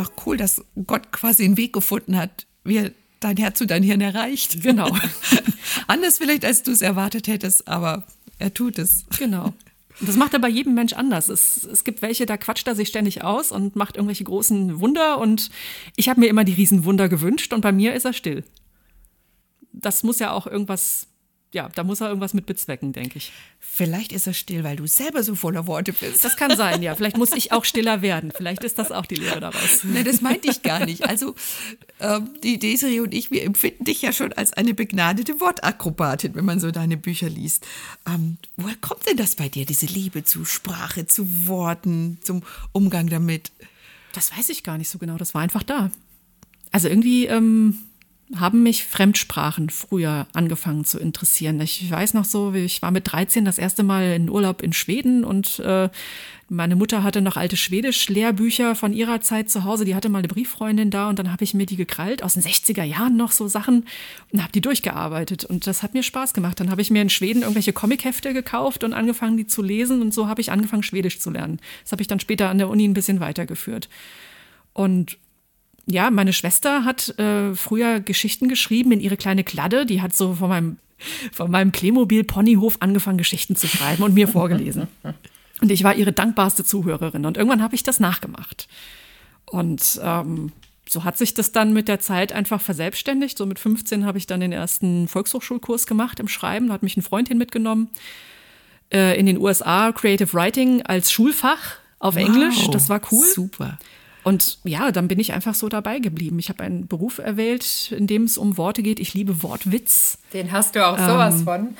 [0.00, 3.82] Einfach cool, dass Gott quasi einen Weg gefunden hat, wie er dein Herz und dein
[3.82, 4.62] Hirn erreicht.
[4.62, 4.96] Genau.
[5.86, 8.06] Anders vielleicht, als du es erwartet hättest, aber
[8.38, 9.04] er tut es.
[9.18, 9.52] Genau.
[10.00, 11.28] Das macht er bei jedem Mensch anders.
[11.28, 15.18] Es, es gibt welche, da quatscht er sich ständig aus und macht irgendwelche großen Wunder.
[15.18, 15.50] Und
[15.94, 18.44] ich habe mir immer die Riesenwunder gewünscht und bei mir ist er still.
[19.72, 21.06] Das muss ja auch irgendwas,
[21.52, 23.32] ja, da muss er irgendwas mit bezwecken, denke ich.
[23.58, 26.24] Vielleicht ist er still, weil du selber so voller Worte bist.
[26.24, 26.94] Das kann sein, ja.
[26.94, 28.32] Vielleicht muss ich auch stiller werden.
[28.34, 29.80] Vielleicht ist das auch die Lehre daraus.
[29.82, 31.08] Nein, das meinte ich gar nicht.
[31.08, 31.34] Also
[31.98, 36.44] ähm, die Desiree und ich, wir empfinden dich ja schon als eine begnadete Wortakrobatin, wenn
[36.44, 37.66] man so deine Bücher liest.
[38.06, 43.08] Ähm, woher kommt denn das bei dir, diese Liebe zu Sprache, zu Worten, zum Umgang
[43.08, 43.50] damit?
[44.12, 45.16] Das weiß ich gar nicht so genau.
[45.16, 45.90] Das war einfach da.
[46.70, 47.78] Also irgendwie, ähm,
[48.36, 51.60] haben mich Fremdsprachen früher angefangen zu interessieren.
[51.60, 55.24] Ich weiß noch so, ich war mit 13 das erste Mal in Urlaub in Schweden
[55.24, 55.88] und äh,
[56.52, 59.84] meine Mutter hatte noch alte Schwedisch-Lehrbücher von ihrer Zeit zu Hause.
[59.84, 62.42] Die hatte mal eine Brieffreundin da und dann habe ich mir die gekrallt, aus den
[62.42, 63.86] 60er Jahren noch so Sachen
[64.32, 65.44] und habe die durchgearbeitet.
[65.44, 66.58] Und das hat mir Spaß gemacht.
[66.58, 70.02] Dann habe ich mir in Schweden irgendwelche Comichefte gekauft und angefangen, die zu lesen.
[70.02, 71.60] Und so habe ich angefangen, Schwedisch zu lernen.
[71.84, 73.88] Das habe ich dann später an der Uni ein bisschen weitergeführt.
[74.72, 75.18] Und
[75.86, 79.86] ja, meine Schwester hat äh, früher Geschichten geschrieben in ihre kleine Kladde.
[79.86, 80.76] Die hat so von meinem,
[81.32, 84.88] von meinem Playmobil-Ponyhof angefangen, Geschichten zu schreiben und mir vorgelesen.
[85.60, 87.26] Und ich war ihre dankbarste Zuhörerin.
[87.26, 88.66] Und irgendwann habe ich das nachgemacht.
[89.44, 90.52] Und ähm,
[90.88, 93.36] so hat sich das dann mit der Zeit einfach verselbstständigt.
[93.36, 96.68] So mit 15 habe ich dann den ersten Volkshochschulkurs gemacht im Schreiben.
[96.68, 97.90] Da hat mich ein Freund hin mitgenommen.
[98.92, 102.68] Äh, in den USA Creative Writing als Schulfach auf wow, Englisch.
[102.70, 103.26] Das war cool.
[103.26, 103.78] Super.
[104.22, 106.38] Und ja, dann bin ich einfach so dabei geblieben.
[106.38, 109.00] Ich habe einen Beruf erwählt, in dem es um Worte geht.
[109.00, 110.18] Ich liebe Wortwitz.
[110.32, 111.76] Den hast du auch sowas ähm, von.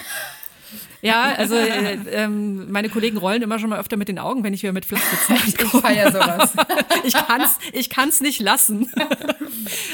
[1.02, 4.52] Ja, also äh, ähm, meine Kollegen rollen immer schon mal öfter mit den Augen, wenn
[4.52, 6.52] ich wieder mit Flachwitzen Ich feiere sowas.
[7.04, 8.90] ich kann's, ich kann's nicht lassen.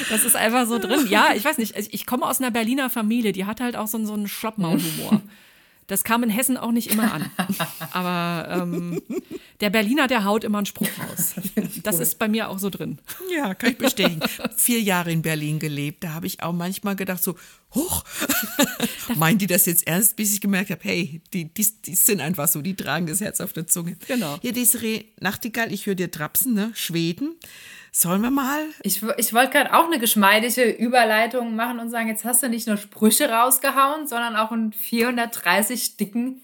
[0.09, 1.05] Das ist einfach so drin.
[1.09, 1.75] Ja, ich weiß nicht.
[1.75, 5.21] Ich komme aus einer Berliner Familie, die hat halt auch so, so einen Schloppmaul-Humor.
[5.87, 7.31] Das kam in Hessen auch nicht immer an.
[7.91, 9.01] Aber ähm,
[9.61, 11.35] der Berliner, der haut immer einen Spruch raus.
[11.81, 12.99] Das ist bei mir auch so drin.
[13.33, 14.19] Ja, kann ich bestätigen.
[14.57, 16.03] Vier Jahre in Berlin gelebt.
[16.03, 17.35] Da habe ich auch manchmal gedacht, so,
[17.73, 18.03] hoch,
[19.15, 22.49] meinen die das jetzt ernst, bis ich gemerkt habe, hey, die, die, die sind einfach
[22.49, 23.95] so, die tragen das Herz auf der Zunge.
[24.07, 24.39] Genau.
[24.41, 26.71] Hier, Desiree Nachtigall, ich höre dir trapsen, ne?
[26.73, 27.35] Schweden.
[27.99, 28.63] Sollen wir mal?
[28.83, 32.67] Ich, ich wollte gerade auch eine geschmeidige Überleitung machen und sagen, jetzt hast du nicht
[32.67, 36.41] nur Sprüche rausgehauen, sondern auch einen 430 dicken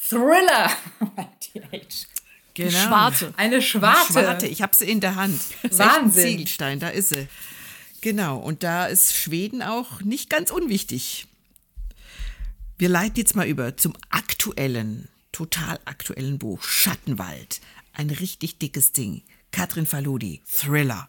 [0.00, 0.70] Thriller.
[2.54, 2.70] Genau.
[2.70, 3.32] Schwarte.
[3.38, 3.98] Eine schwarte.
[3.98, 4.46] Eine schwarte.
[4.46, 5.40] Ich habe sie in der Hand.
[5.62, 6.22] Wahnsinn.
[6.22, 7.26] Ziegelstein, da ist sie.
[8.02, 11.26] Genau, und da ist Schweden auch nicht ganz unwichtig.
[12.76, 17.62] Wir leiten jetzt mal über zum aktuellen, total aktuellen Buch Schattenwald.
[17.94, 19.22] Ein richtig dickes Ding.
[19.52, 21.08] Katrin Faludi, Thriller.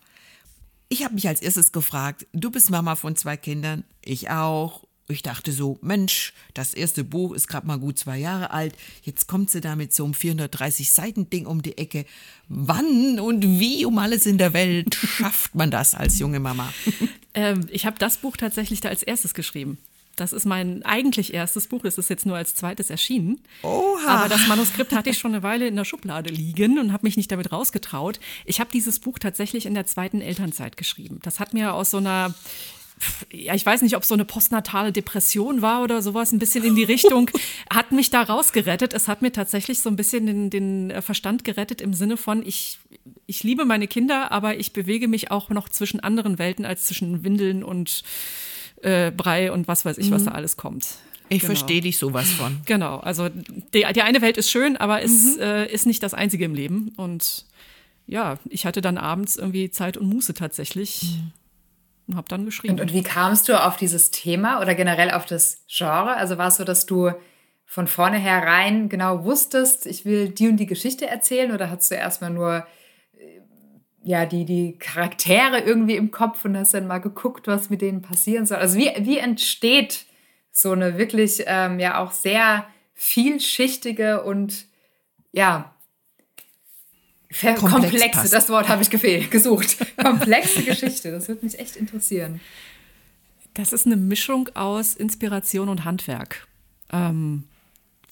[0.89, 4.83] Ich habe mich als erstes gefragt, du bist Mama von zwei Kindern, ich auch.
[5.09, 8.75] Ich dachte so, Mensch, das erste Buch ist gerade mal gut zwei Jahre alt.
[9.01, 12.05] Jetzt kommt sie da mit so einem 430 Seiten Ding um die Ecke.
[12.47, 16.73] Wann und wie um alles in der Welt schafft man das als junge Mama?
[17.33, 19.77] ähm, ich habe das Buch tatsächlich da als erstes geschrieben.
[20.15, 21.83] Das ist mein eigentlich erstes Buch.
[21.85, 23.41] Es ist jetzt nur als zweites erschienen.
[23.63, 24.07] Oha.
[24.07, 27.17] Aber das Manuskript hatte ich schon eine Weile in der Schublade liegen und habe mich
[27.17, 28.19] nicht damit rausgetraut.
[28.45, 31.19] Ich habe dieses Buch tatsächlich in der zweiten Elternzeit geschrieben.
[31.23, 32.35] Das hat mir aus so einer
[33.31, 36.75] ja, ich weiß nicht, ob so eine postnatale Depression war oder sowas, ein bisschen in
[36.75, 37.29] die Richtung,
[37.69, 38.93] hat mich da rausgerettet.
[38.93, 42.79] Es hat mir tatsächlich so ein bisschen den, den Verstand gerettet im Sinne von, ich,
[43.25, 47.23] ich liebe meine Kinder, aber ich bewege mich auch noch zwischen anderen Welten als zwischen
[47.23, 48.03] Windeln und
[48.83, 50.27] äh, Brei und was weiß ich, was mhm.
[50.27, 50.87] da alles kommt.
[51.29, 51.53] Ich genau.
[51.53, 52.61] verstehe dich sowas von.
[52.65, 55.41] Genau, also die, die eine Welt ist schön, aber es mhm.
[55.41, 56.93] äh, ist nicht das einzige im Leben.
[56.97, 57.45] Und
[58.05, 61.31] ja, ich hatte dann abends irgendwie Zeit und Muße tatsächlich mhm.
[62.07, 62.73] und habe dann geschrieben.
[62.75, 66.15] Und, und wie kamst du auf dieses Thema oder generell auf das Genre?
[66.15, 67.11] Also war es so, dass du
[67.65, 72.29] von vornherein genau wusstest, ich will die und die Geschichte erzählen oder hast du erstmal
[72.29, 72.67] nur
[74.03, 78.01] ja, die, die Charaktere irgendwie im Kopf und hast dann mal geguckt, was mit denen
[78.01, 78.57] passieren soll.
[78.57, 80.05] Also wie, wie entsteht
[80.51, 84.65] so eine wirklich ähm, ja auch sehr vielschichtige und
[85.31, 85.73] ja,
[87.31, 89.77] komplexe, komplexe das Wort habe ich gefehlt, gesucht.
[89.97, 92.39] komplexe Geschichte, das würde mich echt interessieren.
[93.53, 96.47] Das ist eine Mischung aus Inspiration und Handwerk.
[96.91, 97.45] Ähm,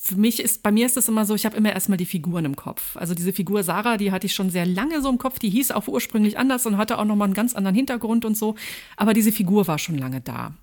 [0.03, 2.43] für mich ist, bei mir ist es immer so, ich habe immer erstmal die Figuren
[2.43, 2.97] im Kopf.
[2.97, 5.69] Also diese Figur Sarah, die hatte ich schon sehr lange so im Kopf, die hieß
[5.69, 8.55] auch ursprünglich anders und hatte auch nochmal einen ganz anderen Hintergrund und so.
[8.97, 10.53] Aber diese Figur war schon lange da.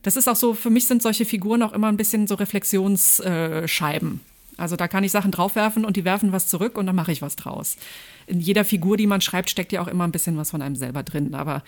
[0.00, 4.20] Das ist auch so, für mich sind solche Figuren auch immer ein bisschen so Reflexionsscheiben.
[4.56, 7.20] Also da kann ich Sachen draufwerfen und die werfen was zurück und dann mache ich
[7.20, 7.76] was draus.
[8.26, 10.76] In jeder Figur, die man schreibt, steckt ja auch immer ein bisschen was von einem
[10.76, 11.34] selber drin.
[11.34, 11.62] Aber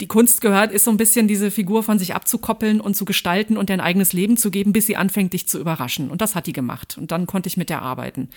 [0.00, 3.56] die Kunst gehört, ist so ein bisschen diese Figur von sich abzukoppeln und zu gestalten
[3.56, 6.10] und ein eigenes Leben zu geben, bis sie anfängt, dich zu überraschen.
[6.10, 6.96] Und das hat die gemacht.
[6.98, 8.28] Und dann konnte ich mit der arbeiten.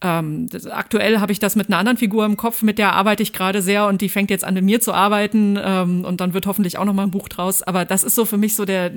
[0.00, 3.22] Ähm, das, aktuell habe ich das mit einer anderen Figur im Kopf, mit der arbeite
[3.22, 5.58] ich gerade sehr und die fängt jetzt an, mit mir zu arbeiten.
[5.62, 7.62] Ähm, und dann wird hoffentlich auch noch mal ein Buch draus.
[7.62, 8.90] Aber das ist so für mich so der,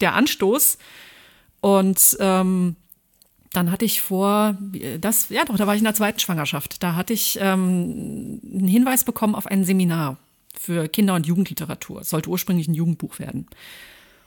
[0.00, 0.78] der Anstoß.
[1.60, 2.76] Und ähm,
[3.52, 4.56] dann hatte ich vor,
[5.00, 6.82] das, ja doch, da war ich in der zweiten Schwangerschaft.
[6.82, 10.16] Da hatte ich ähm, einen Hinweis bekommen auf ein Seminar
[10.58, 12.00] für Kinder- und Jugendliteratur.
[12.00, 13.46] Es sollte ursprünglich ein Jugendbuch werden.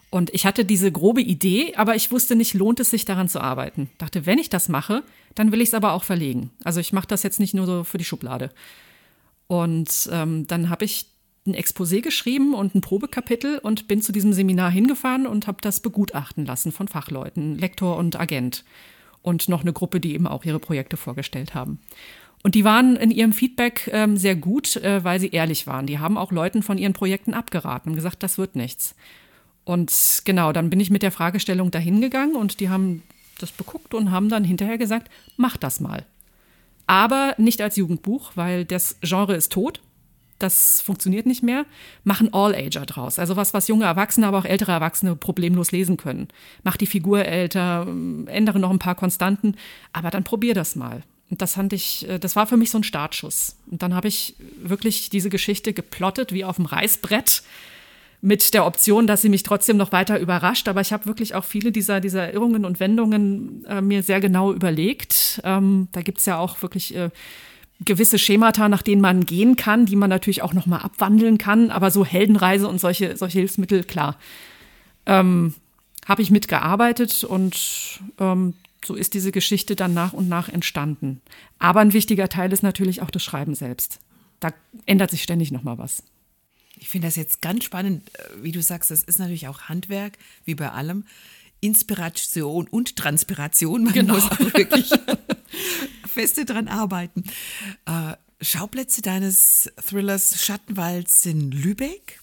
[0.10, 3.40] Und ich hatte diese grobe Idee, aber ich wusste nicht, lohnt es sich daran zu
[3.40, 3.90] arbeiten.
[3.98, 5.04] Dachte, wenn ich das mache,
[5.36, 6.52] dann will ich es aber auch verlegen.
[6.64, 8.52] Also ich mache das jetzt nicht nur so für die Schublade.
[9.48, 11.08] Und ähm, dann habe ich
[11.48, 15.80] ein Exposé geschrieben und ein Probekapitel und bin zu diesem Seminar hingefahren und habe das
[15.80, 18.64] begutachten lassen von Fachleuten, Lektor und Agent
[19.22, 21.80] und noch eine Gruppe, die eben auch ihre Projekte vorgestellt haben.
[22.44, 25.86] Und die waren in ihrem Feedback ähm, sehr gut, äh, weil sie ehrlich waren.
[25.86, 28.96] Die haben auch Leuten von ihren Projekten abgeraten und gesagt, das wird nichts.
[29.64, 33.04] Und genau, dann bin ich mit der Fragestellung dahin gegangen und die haben
[33.40, 36.06] das beguckt und haben dann hinterher gesagt, mach das mal.
[36.88, 39.82] Aber nicht als Jugendbuch, weil das Genre ist tot.
[40.40, 41.66] Das funktioniert nicht mehr.
[42.04, 43.20] Machen All-Ager draus.
[43.20, 46.30] Also was, was junge Erwachsene, aber auch ältere Erwachsene problemlos lesen können.
[46.64, 47.86] Mach die Figur älter,
[48.26, 49.56] ändere noch ein paar Konstanten,
[49.94, 51.04] aber dann probier das mal.
[51.32, 53.56] Und das fand ich, äh, das war für mich so ein Startschuss.
[53.72, 57.42] Und dann habe ich wirklich diese Geschichte geplottet wie auf dem Reißbrett
[58.22, 60.68] mit der Option, dass sie mich trotzdem noch weiter überrascht.
[60.68, 64.54] Aber ich habe wirklich auch viele dieser, dieser Irrungen und Wendungen äh, mir sehr genau
[64.54, 65.42] überlegt.
[65.44, 67.10] Ähm, da gibt es ja auch wirklich äh,
[67.84, 71.72] gewisse Schemata, nach denen man gehen kann, die man natürlich auch noch mal abwandeln kann.
[71.72, 74.18] Aber so Heldenreise und solche, solche Hilfsmittel, klar,
[75.06, 75.56] ähm,
[76.06, 78.54] habe ich mitgearbeitet und ähm,
[78.86, 81.22] so ist diese Geschichte dann nach und nach entstanden.
[81.60, 84.00] Aber ein wichtiger Teil ist natürlich auch das Schreiben selbst.
[84.40, 84.54] Da
[84.86, 86.04] ändert sich ständig noch mal was.
[86.78, 90.18] Ich finde das jetzt ganz spannend, äh, wie du sagst, das ist natürlich auch Handwerk,
[90.46, 91.06] wie bei allem.
[91.60, 93.84] Inspiration und Transpiration.
[93.84, 94.16] Man genau.
[94.16, 94.90] muss auch wirklich
[96.08, 97.24] feste dran arbeiten.
[97.86, 102.20] Äh, Schauplätze deines Thrillers Schattenwald sind Lübeck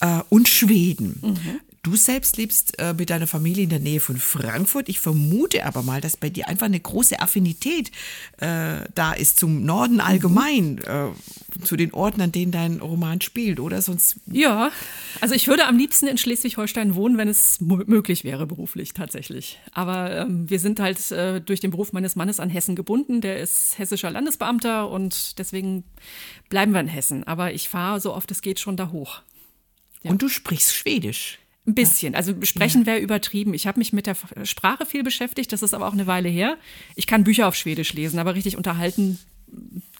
[0.00, 1.20] äh, und Schweden.
[1.22, 1.60] Mhm.
[1.86, 4.88] Du selbst lebst äh, mit deiner Familie in der Nähe von Frankfurt.
[4.88, 7.92] Ich vermute aber mal, dass bei dir einfach eine große Affinität
[8.38, 11.10] äh, da ist zum Norden allgemein, äh,
[11.62, 13.80] zu den Orten, an denen dein Roman spielt, oder?
[13.82, 14.16] Sonst.
[14.26, 14.72] Ja,
[15.20, 19.60] also ich würde am liebsten in Schleswig-Holstein wohnen, wenn es möglich wäre, beruflich tatsächlich.
[19.70, 23.20] Aber ähm, wir sind halt äh, durch den Beruf meines Mannes an Hessen gebunden.
[23.20, 25.84] Der ist hessischer Landesbeamter und deswegen
[26.48, 27.22] bleiben wir in Hessen.
[27.22, 29.22] Aber ich fahre so oft es geht schon da hoch.
[30.02, 30.10] Ja.
[30.10, 31.38] Und du sprichst Schwedisch.
[31.66, 32.14] Ein bisschen.
[32.14, 33.52] Also sprechen wäre übertrieben.
[33.52, 36.56] Ich habe mich mit der Sprache viel beschäftigt, das ist aber auch eine Weile her.
[36.94, 39.18] Ich kann Bücher auf Schwedisch lesen, aber richtig unterhalten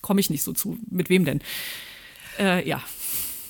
[0.00, 0.79] komme ich nicht so zu.
[0.88, 1.40] Mit wem denn?
[2.38, 2.83] Äh, ja.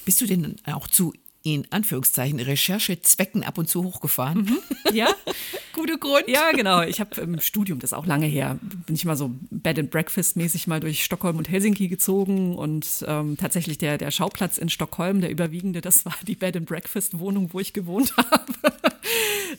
[0.04, 1.12] Bist du denn auch zu
[1.46, 4.42] in Anführungszeichen Recherchezwecken ab und zu hochgefahren.
[4.42, 4.58] Mhm.
[4.92, 5.06] Ja,
[5.72, 6.24] guter Grund.
[6.26, 6.82] Ja, genau.
[6.82, 9.92] Ich habe im Studium, das ist auch lange her, bin ich mal so Bed and
[9.92, 14.68] Breakfast mäßig mal durch Stockholm und Helsinki gezogen und ähm, tatsächlich der, der Schauplatz in
[14.68, 18.95] Stockholm, der überwiegende, das war die Bed and Breakfast Wohnung, wo ich gewohnt habe.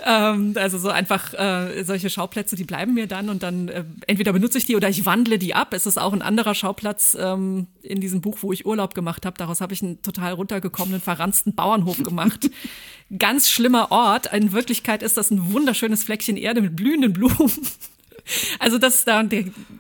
[0.06, 4.34] Ähm, also so einfach äh, solche Schauplätze, die bleiben mir dann und dann äh, entweder
[4.34, 5.74] benutze ich die oder ich wandle die ab.
[5.74, 9.38] Es ist auch ein anderer Schauplatz ähm, in diesem Buch, wo ich Urlaub gemacht habe.
[9.38, 12.50] Daraus habe ich einen total runtergekommenen, verranzten Bauernhof gemacht.
[13.18, 14.34] Ganz schlimmer Ort.
[14.34, 17.52] In Wirklichkeit ist das ein wunderschönes Fleckchen Erde mit blühenden Blumen.
[18.60, 19.24] Also das da,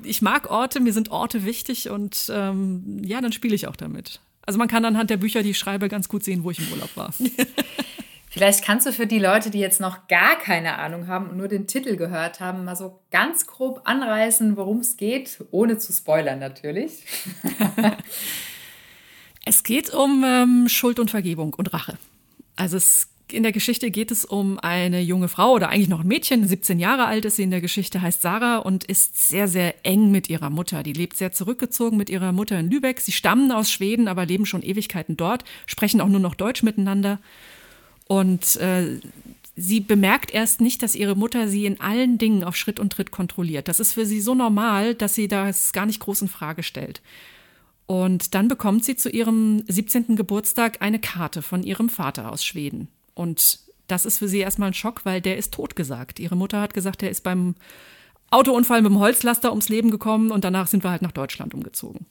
[0.04, 4.22] ich mag Orte, mir sind Orte wichtig und ähm, ja, dann spiele ich auch damit.
[4.48, 6.72] Also man kann anhand der Bücher, die ich schreibe, ganz gut sehen, wo ich im
[6.72, 7.14] Urlaub war.
[8.38, 11.48] Vielleicht kannst du für die Leute, die jetzt noch gar keine Ahnung haben und nur
[11.48, 16.38] den Titel gehört haben, mal so ganz grob anreißen, worum es geht, ohne zu spoilern
[16.38, 17.04] natürlich.
[19.46, 21.98] es geht um ähm, Schuld und Vergebung und Rache.
[22.56, 26.08] Also es, in der Geschichte geht es um eine junge Frau oder eigentlich noch ein
[26.08, 29.84] Mädchen, 17 Jahre alt ist sie in der Geschichte, heißt Sarah und ist sehr, sehr
[29.84, 30.84] eng mit ihrer Mutter.
[30.84, 33.00] Die lebt sehr zurückgezogen mit ihrer Mutter in Lübeck.
[33.00, 37.18] Sie stammen aus Schweden, aber leben schon Ewigkeiten dort, sprechen auch nur noch Deutsch miteinander.
[38.08, 39.00] Und äh,
[39.56, 43.12] sie bemerkt erst nicht, dass ihre Mutter sie in allen Dingen auf Schritt und Tritt
[43.12, 43.68] kontrolliert.
[43.68, 47.02] Das ist für sie so normal, dass sie das gar nicht groß in Frage stellt.
[47.88, 50.16] Und dann bekommt sie zu ihrem 17.
[50.16, 52.90] Geburtstag eine Karte von ihrem Vater aus Schweden.
[53.14, 56.20] Und das ist für sie erstmal ein Schock, weil der ist totgesagt.
[56.20, 57.56] Ihre Mutter hat gesagt, er ist beim
[58.30, 62.06] Autounfall mit dem Holzlaster ums Leben gekommen und danach sind wir halt nach Deutschland umgezogen.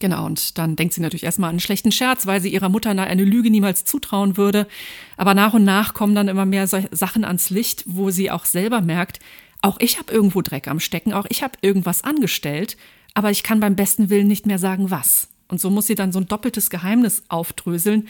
[0.00, 2.90] Genau, und dann denkt sie natürlich erstmal an einen schlechten Scherz, weil sie ihrer Mutter
[2.90, 4.68] eine Lüge niemals zutrauen würde.
[5.16, 8.80] Aber nach und nach kommen dann immer mehr Sachen ans Licht, wo sie auch selber
[8.80, 9.18] merkt,
[9.60, 12.76] auch ich habe irgendwo Dreck am Stecken, auch ich habe irgendwas angestellt,
[13.14, 15.28] aber ich kann beim besten Willen nicht mehr sagen, was.
[15.48, 18.08] Und so muss sie dann so ein doppeltes Geheimnis aufdröseln.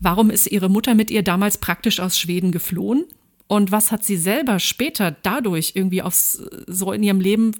[0.00, 3.04] Warum ist ihre Mutter mit ihr damals praktisch aus Schweden geflohen?
[3.46, 7.52] Und was hat sie selber später dadurch irgendwie aufs, so in ihrem Leben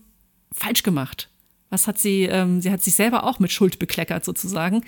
[0.53, 1.31] falsch gemacht?
[1.75, 4.85] Was hat sie, ähm, sie hat sich selber auch mit Schuld bekleckert sozusagen.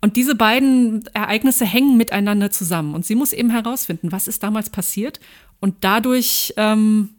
[0.00, 2.94] Und diese beiden Ereignisse hängen miteinander zusammen.
[2.94, 5.20] Und sie muss eben herausfinden, was ist damals passiert.
[5.60, 7.10] Und dadurch, ähm,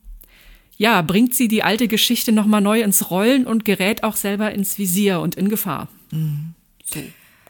[0.78, 4.80] ja, bringt sie die alte Geschichte nochmal neu ins Rollen und gerät auch selber ins
[4.80, 5.90] Visier und in Gefahr.
[6.10, 6.56] Mhm.
[6.84, 7.00] So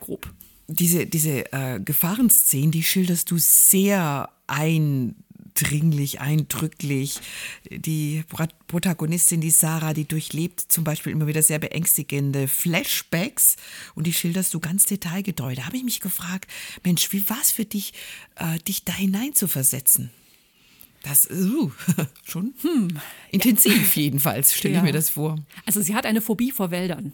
[0.01, 0.29] grob.
[0.67, 5.15] Diese, diese äh, Gefahrenszenen, die schilderst du sehr ein
[5.53, 7.19] eindringlich, eindrücklich.
[7.69, 8.23] Die
[8.67, 13.55] Protagonistin, die Sarah, die durchlebt zum Beispiel immer wieder sehr beängstigende Flashbacks
[13.95, 15.55] und die schilderst du ganz detailgetreu.
[15.55, 16.49] Da habe ich mich gefragt,
[16.83, 17.93] Mensch, wie war es für dich,
[18.35, 20.11] äh, dich da hinein zu versetzen?
[21.03, 21.71] Das ist uh,
[22.23, 22.99] schon hm,
[23.29, 24.03] intensiv ja.
[24.03, 24.79] jedenfalls, stelle ja.
[24.79, 25.37] ich mir das vor.
[25.65, 27.13] Also sie hat eine Phobie vor Wäldern.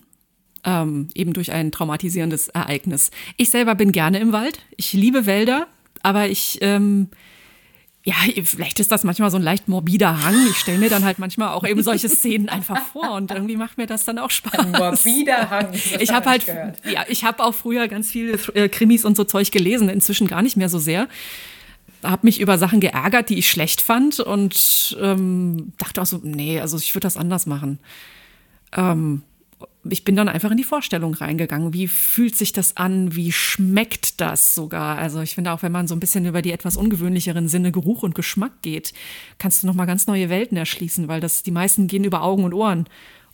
[0.66, 3.12] Ähm, eben durch ein traumatisierendes Ereignis.
[3.38, 4.60] Ich selber bin gerne im Wald.
[4.76, 5.68] Ich liebe Wälder,
[6.04, 7.08] aber ich, ähm,
[8.10, 10.36] ja, vielleicht ist das manchmal so ein leicht morbider Hang.
[10.50, 13.78] Ich stelle mir dann halt manchmal auch eben solche Szenen einfach vor und irgendwie macht
[13.78, 14.58] mir das dann auch Spaß.
[14.60, 15.74] Ein morbider Hang.
[15.74, 16.78] Ich habe halt, gehört.
[16.86, 20.42] ja, ich habe auch früher ganz viele äh, Krimis und so Zeug gelesen, inzwischen gar
[20.42, 21.08] nicht mehr so sehr
[22.02, 26.62] habe mich über Sachen geärgert, die ich schlecht fand und ähm, dachte auch so, nee,
[26.62, 27.78] also ich würde das anders machen.
[28.74, 29.24] Ähm,
[29.90, 31.74] ich bin dann einfach in die Vorstellung reingegangen.
[31.74, 33.16] Wie fühlt sich das an?
[33.16, 34.98] Wie schmeckt das sogar?
[34.98, 38.04] Also ich finde auch, wenn man so ein bisschen über die etwas ungewöhnlicheren Sinne Geruch
[38.04, 38.94] und Geschmack geht,
[39.38, 42.44] kannst du noch mal ganz neue Welten erschließen, weil das die meisten gehen über Augen
[42.44, 42.86] und Ohren.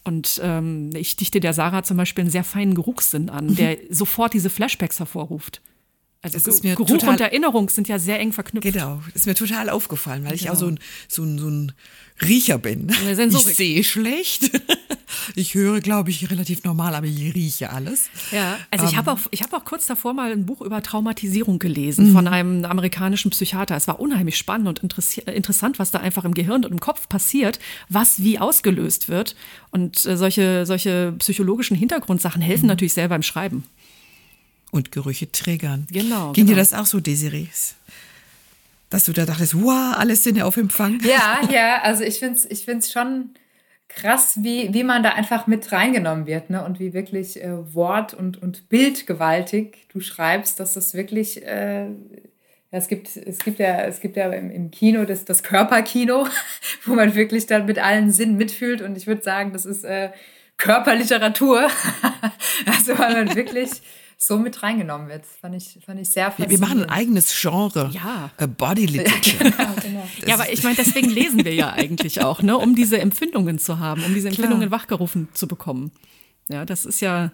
[0.04, 4.36] Und ähm, ich dichte der Sarah zum Beispiel einen sehr feinen Geruchssinn an, der sofort
[4.36, 5.62] diese Flashbacks hervorruft.
[6.26, 8.66] Also das ist mir Geruch total, und Erinnerung sind ja sehr eng verknüpft.
[8.66, 10.42] Genau, das ist mir total aufgefallen, weil genau.
[10.44, 11.72] ich auch so ein, so ein, so ein
[12.22, 12.90] Riecher bin.
[12.90, 14.50] Ich sehe schlecht.
[15.36, 18.10] Ich höre, glaube ich, relativ normal, aber ich rieche alles.
[18.32, 18.98] Ja, also ich ähm.
[18.98, 22.14] habe auch, hab auch kurz davor mal ein Buch über Traumatisierung gelesen mhm.
[22.14, 23.76] von einem amerikanischen Psychiater.
[23.76, 24.94] Es war unheimlich spannend und
[25.28, 29.36] interessant, was da einfach im Gehirn und im Kopf passiert, was wie ausgelöst wird.
[29.72, 32.70] Und äh, solche, solche psychologischen Hintergrundsachen helfen mhm.
[32.70, 33.64] natürlich sehr beim Schreiben
[34.76, 35.88] und Gerüche triggern.
[35.92, 36.34] Genau.
[36.34, 36.56] Ging genau.
[36.56, 37.48] dir das auch so, Desiree?
[38.90, 41.00] Dass du da dachtest, wow, alles Sinne auf Empfang?
[41.04, 43.32] Ja, ja, also ich finde es ich find's schon
[43.88, 46.64] krass, wie, wie man da einfach mit reingenommen wird ne?
[46.64, 51.44] und wie wirklich äh, Wort- und, und Bildgewaltig du schreibst, dass das wirklich.
[51.44, 51.86] Äh,
[52.72, 56.28] ja, es gibt, es gibt ja, es gibt ja im, im Kino das, das Körperkino,
[56.86, 58.82] wo man wirklich dann mit allen Sinnen mitfühlt.
[58.82, 60.10] Und ich würde sagen, das ist äh,
[60.58, 61.70] Körperliteratur.
[62.66, 63.70] also weil man wirklich
[64.18, 65.26] so mit reingenommen wird.
[65.26, 66.52] Fand ich, fand ich sehr faszinierend.
[66.52, 67.90] Wir machen ein eigenes Genre.
[67.94, 68.32] Ja.
[68.48, 69.46] Body Literature.
[69.46, 70.08] Ja, genau, genau.
[70.26, 73.80] ja, aber ich meine, deswegen lesen wir ja eigentlich auch, ne, um diese Empfindungen zu
[73.80, 74.80] haben, um diese Empfindungen Klar.
[74.80, 75.92] wachgerufen zu bekommen.
[76.50, 77.32] Ja, das ist ja,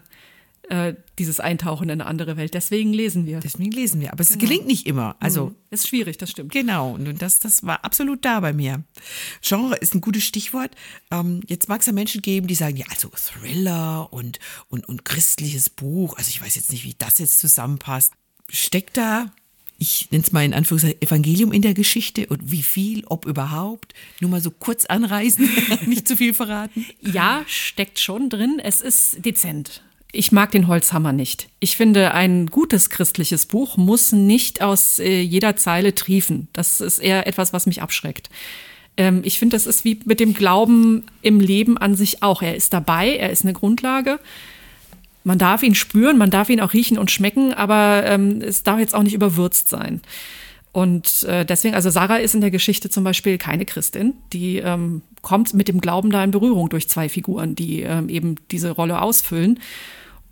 [0.68, 2.54] äh, dieses Eintauchen in eine andere Welt.
[2.54, 3.40] Deswegen lesen wir.
[3.40, 4.12] Deswegen lesen wir.
[4.12, 4.40] Aber es genau.
[4.40, 5.16] gelingt nicht immer.
[5.20, 5.56] Also mhm.
[5.70, 6.52] ist schwierig, das stimmt.
[6.52, 6.92] Genau.
[6.92, 8.84] Und das, das war absolut da bei mir.
[9.42, 10.70] Genre ist ein gutes Stichwort.
[11.10, 14.38] Ähm, jetzt mag es ja Menschen geben, die sagen, ja, also Thriller und,
[14.68, 16.16] und, und christliches Buch.
[16.16, 18.12] Also ich weiß jetzt nicht, wie das jetzt zusammenpasst.
[18.48, 19.32] Steckt da
[19.82, 23.94] ich nenne es mal in Anführungszeichen Evangelium in der Geschichte und wie viel, ob überhaupt.
[24.20, 25.50] Nur mal so kurz anreisen,
[25.86, 26.86] nicht zu viel verraten.
[27.00, 28.60] Ja, steckt schon drin.
[28.62, 29.82] Es ist dezent.
[30.14, 31.48] Ich mag den Holzhammer nicht.
[31.58, 36.48] Ich finde, ein gutes christliches Buch muss nicht aus äh, jeder Zeile triefen.
[36.52, 38.28] Das ist eher etwas, was mich abschreckt.
[38.98, 42.42] Ähm, ich finde, das ist wie mit dem Glauben im Leben an sich auch.
[42.42, 44.20] Er ist dabei, er ist eine Grundlage.
[45.24, 48.80] Man darf ihn spüren, man darf ihn auch riechen und schmecken, aber ähm, es darf
[48.80, 50.02] jetzt auch nicht überwürzt sein.
[50.72, 54.12] Und äh, deswegen, also Sarah ist in der Geschichte zum Beispiel keine Christin.
[54.34, 58.36] Die ähm, kommt mit dem Glauben da in Berührung durch zwei Figuren, die ähm, eben
[58.50, 59.58] diese Rolle ausfüllen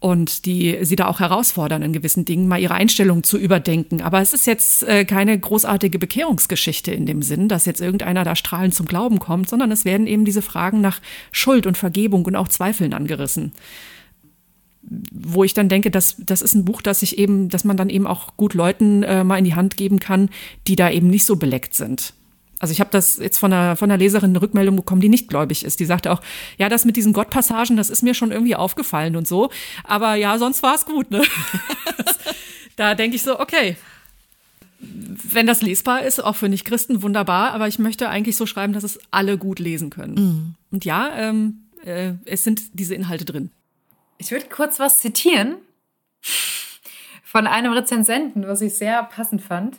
[0.00, 4.00] und die sie da auch herausfordern, in gewissen Dingen mal ihre Einstellung zu überdenken.
[4.00, 8.34] Aber es ist jetzt äh, keine großartige Bekehrungsgeschichte in dem Sinn, dass jetzt irgendeiner da
[8.34, 11.00] strahlend zum Glauben kommt, sondern es werden eben diese Fragen nach
[11.32, 13.52] Schuld und Vergebung und auch Zweifeln angerissen.
[14.82, 17.90] Wo ich dann denke, dass das ist ein Buch, das sich eben, dass man dann
[17.90, 20.30] eben auch gut Leuten äh, mal in die Hand geben kann,
[20.66, 22.14] die da eben nicht so beleckt sind.
[22.60, 25.28] Also ich habe das jetzt von einer, von einer Leserin eine Rückmeldung bekommen, die nicht
[25.28, 25.80] gläubig ist.
[25.80, 26.20] Die sagte auch,
[26.58, 29.50] ja, das mit diesen Gottpassagen, das ist mir schon irgendwie aufgefallen und so.
[29.82, 31.10] Aber ja, sonst war es gut.
[31.10, 31.22] Ne?
[32.76, 33.76] da denke ich so, okay,
[34.78, 37.52] wenn das lesbar ist, auch für Nicht-Christen, wunderbar.
[37.52, 40.14] Aber ich möchte eigentlich so schreiben, dass es alle gut lesen können.
[40.14, 40.54] Mhm.
[40.70, 43.50] Und ja, ähm, äh, es sind diese Inhalte drin.
[44.18, 45.56] Ich würde kurz was zitieren
[47.24, 49.78] von einem Rezensenten, was ich sehr passend fand.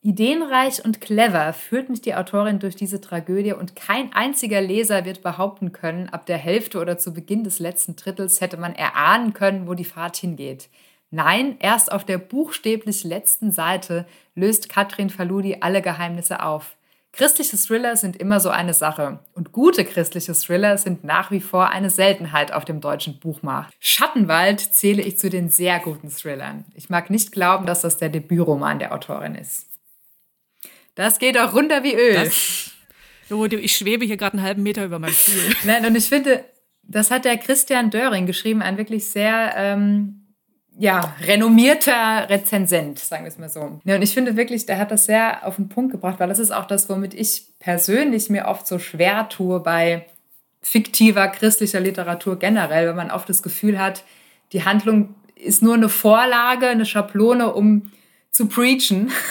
[0.00, 5.22] Ideenreich und clever führt mich die Autorin durch diese Tragödie und kein einziger Leser wird
[5.22, 9.66] behaupten können, ab der Hälfte oder zu Beginn des letzten Drittels hätte man erahnen können,
[9.66, 10.68] wo die Fahrt hingeht.
[11.10, 16.76] Nein, erst auf der buchstäblich letzten Seite löst Katrin Faludi alle Geheimnisse auf.
[17.12, 21.70] Christliche Thriller sind immer so eine Sache und gute christliche Thriller sind nach wie vor
[21.70, 23.74] eine Seltenheit auf dem deutschen Buchmarkt.
[23.80, 26.66] Schattenwald zähle ich zu den sehr guten Thrillern.
[26.74, 29.67] Ich mag nicht glauben, dass das der Debütroman der Autorin ist.
[30.98, 32.14] Das geht auch runter wie Öl.
[32.14, 32.72] Das,
[33.30, 35.54] oh, ich schwebe hier gerade einen halben Meter über meinem Stuhl.
[35.62, 36.44] Nein, und ich finde,
[36.82, 40.26] das hat der Christian Döring geschrieben, ein wirklich sehr ähm,
[40.76, 43.80] ja, renommierter Rezensent, sagen wir es mal so.
[43.84, 46.40] Ja, und ich finde wirklich, der hat das sehr auf den Punkt gebracht, weil das
[46.40, 50.04] ist auch das, womit ich persönlich mir oft so schwer tue bei
[50.62, 54.02] fiktiver christlicher Literatur generell, wenn man oft das Gefühl hat,
[54.52, 57.92] die Handlung ist nur eine Vorlage, eine Schablone, um
[58.32, 59.12] zu preachen.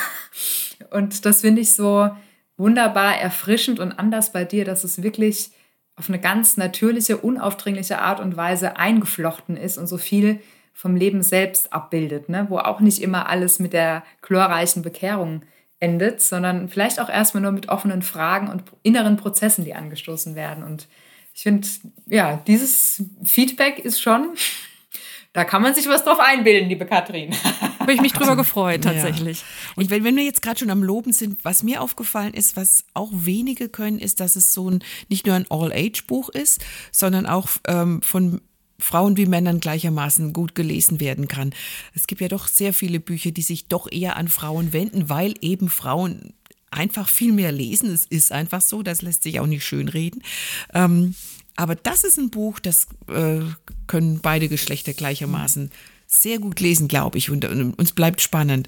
[0.92, 2.10] Und das finde ich so
[2.58, 5.52] wunderbar erfrischend und anders bei dir, dass es wirklich
[5.96, 10.40] auf eine ganz natürliche, unaufdringliche Art und Weise eingeflochten ist und so viel
[10.74, 12.46] vom Leben selbst abbildet, ne?
[12.50, 15.42] wo auch nicht immer alles mit der chlorreichen Bekehrung
[15.80, 20.64] endet, sondern vielleicht auch erstmal nur mit offenen Fragen und inneren Prozessen, die angestoßen werden.
[20.64, 20.88] Und
[21.34, 21.68] ich finde,
[22.08, 24.36] ja, dieses Feedback ist schon,
[25.34, 27.36] da kann man sich was drauf einbilden, liebe Katrin.
[27.88, 29.40] Habe ich mich drüber gefreut, tatsächlich.
[29.40, 29.46] Ja.
[29.78, 32.84] Und wenn, wenn wir jetzt gerade schon am Loben sind, was mir aufgefallen ist, was
[32.94, 36.60] auch wenige können, ist, dass es so ein nicht nur ein All-Age-Buch ist,
[36.92, 38.42] sondern auch ähm, von
[38.78, 41.54] Frauen wie Männern gleichermaßen gut gelesen werden kann.
[41.96, 45.34] Es gibt ja doch sehr viele Bücher, die sich doch eher an Frauen wenden, weil
[45.42, 46.34] eben Frauen
[46.72, 47.90] einfach viel mehr lesen.
[47.90, 50.22] Es ist einfach so, das lässt sich auch nicht schönreden.
[50.74, 51.16] Ähm,
[51.56, 53.40] aber das ist ein Buch, das äh,
[53.88, 55.72] können beide Geschlechter gleichermaßen
[56.08, 57.30] sehr gut lesen, glaube ich.
[57.30, 58.68] Und, und, uns bleibt spannend.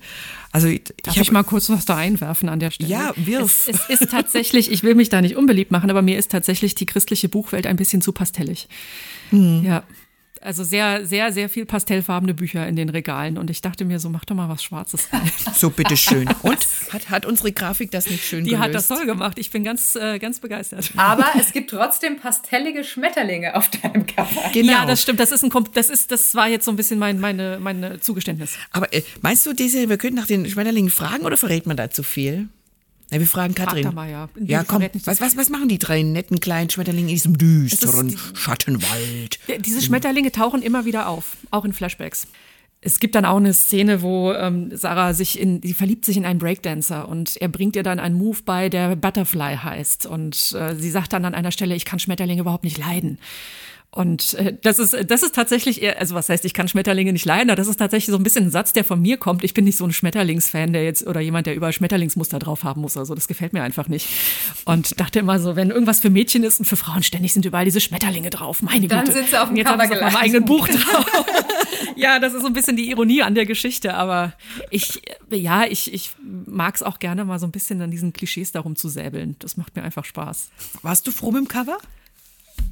[0.52, 0.68] Also
[1.04, 2.90] Darf ich, ich mal kurz was da einwerfen an der Stelle?
[2.90, 3.68] Ja, wirf.
[3.68, 6.76] Es, es ist tatsächlich, ich will mich da nicht unbeliebt machen, aber mir ist tatsächlich
[6.76, 8.68] die christliche Buchwelt ein bisschen zu pastellig.
[9.30, 9.64] Hm.
[9.64, 9.84] Ja.
[10.42, 13.38] Also sehr, sehr, sehr viel pastellfarbene Bücher in den Regalen.
[13.38, 15.30] Und ich dachte mir so, mach doch mal was Schwarzes rein.
[15.54, 16.30] So, bitteschön.
[16.42, 18.64] Und hat, hat unsere Grafik das nicht schön Die gelöst?
[18.64, 19.38] hat das toll gemacht.
[19.38, 20.92] Ich bin ganz, äh, ganz begeistert.
[20.96, 24.50] Aber es gibt trotzdem pastellige Schmetterlinge auf deinem Cover.
[24.54, 24.72] Genau.
[24.72, 25.20] Ja, das stimmt.
[25.20, 28.54] Das ist ein, das ist, das war jetzt so ein bisschen mein, meine, meine Zugeständnis.
[28.72, 31.90] Aber äh, meinst du, diese, wir könnten nach den Schmetterlingen fragen oder verrät man da
[31.90, 32.48] zu viel?
[33.12, 33.84] Ja, wir fragen Katrin.
[33.84, 34.30] Frag mal, ja.
[34.40, 39.40] ja, komm, was, was, was machen die drei netten kleinen Schmetterlinge in diesem düsteren Schattenwald?
[39.66, 42.28] Diese Schmetterlinge tauchen immer wieder auf, auch in Flashbacks.
[42.82, 46.26] Es gibt dann auch eine Szene, wo ähm, Sarah sich in, sie verliebt sich in
[46.26, 50.06] einen Breakdancer und er bringt ihr dann einen Move bei, der Butterfly heißt.
[50.06, 53.20] Und äh, sie sagt dann an einer Stelle, ich kann Schmetterlinge überhaupt nicht leiden.
[53.92, 57.26] Und äh, das ist, das ist tatsächlich eher, also was heißt, ich kann Schmetterlinge nicht
[57.26, 59.44] leiden, aber das ist tatsächlich so ein bisschen ein Satz, der von mir kommt.
[59.44, 62.82] Ich bin nicht so ein Schmetterlingsfan, der jetzt oder jemand, der überall Schmetterlingsmuster drauf haben
[62.82, 62.98] muss.
[62.98, 64.08] Also das gefällt mir einfach nicht.
[64.66, 67.66] Und dachte immer so, wenn irgendwas für Mädchen ist und für Frauen ständig sind überall
[67.66, 68.62] diese Schmetterlinge drauf.
[68.62, 69.18] Meine Dann Güte.
[69.18, 71.06] sind sie auf dem jetzt Cover auf meinem eigenen Buch drauf.
[71.96, 74.34] ja, das ist so ein bisschen die Ironie an der Geschichte, aber
[74.70, 78.52] ich, ja, ich, ich mag es auch gerne mal so ein bisschen an diesen Klischees
[78.52, 79.36] darum zu säbeln.
[79.40, 80.52] Das macht mir einfach Spaß.
[80.84, 81.80] Warst du froh mit dem Cover?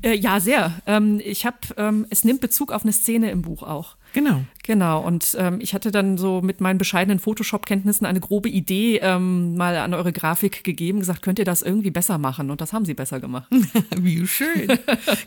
[0.02, 0.80] Äh, ja, sehr.
[0.86, 3.96] Ähm, ich habe, ähm, es nimmt Bezug auf eine Szene im Buch auch.
[4.14, 4.44] Genau.
[4.64, 9.56] Genau, und ähm, ich hatte dann so mit meinen bescheidenen Photoshop-Kenntnissen eine grobe Idee ähm,
[9.56, 12.50] mal an eure Grafik gegeben, gesagt, könnt ihr das irgendwie besser machen?
[12.52, 13.48] Und das haben sie besser gemacht.
[13.98, 14.78] Wie schön.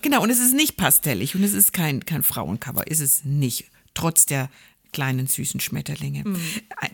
[0.02, 3.70] genau, und es ist nicht pastellig und es ist kein, kein Frauencover, ist es nicht.
[3.94, 4.50] Trotz der
[4.92, 6.24] kleinen süßen Schmetterlinge.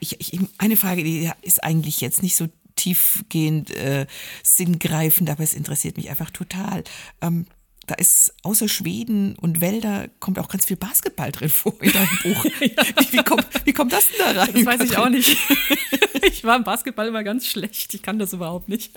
[0.00, 4.06] Ich, ich, eine Frage, die ist eigentlich jetzt nicht so tiefgehend äh,
[4.42, 6.84] sinngreifend, aber es interessiert mich einfach total.
[7.20, 7.46] Ähm,
[7.86, 12.18] da ist außer Schweden und Wälder kommt auch ganz viel Basketball drin vor in deinem
[12.22, 12.44] Buch.
[12.58, 12.72] wie,
[13.10, 14.50] wie, kommt, wie kommt das denn da rein?
[14.52, 15.36] Das weiß ich auch nicht.
[16.22, 17.94] ich war im Basketball immer ganz schlecht.
[17.94, 18.92] Ich kann das überhaupt nicht.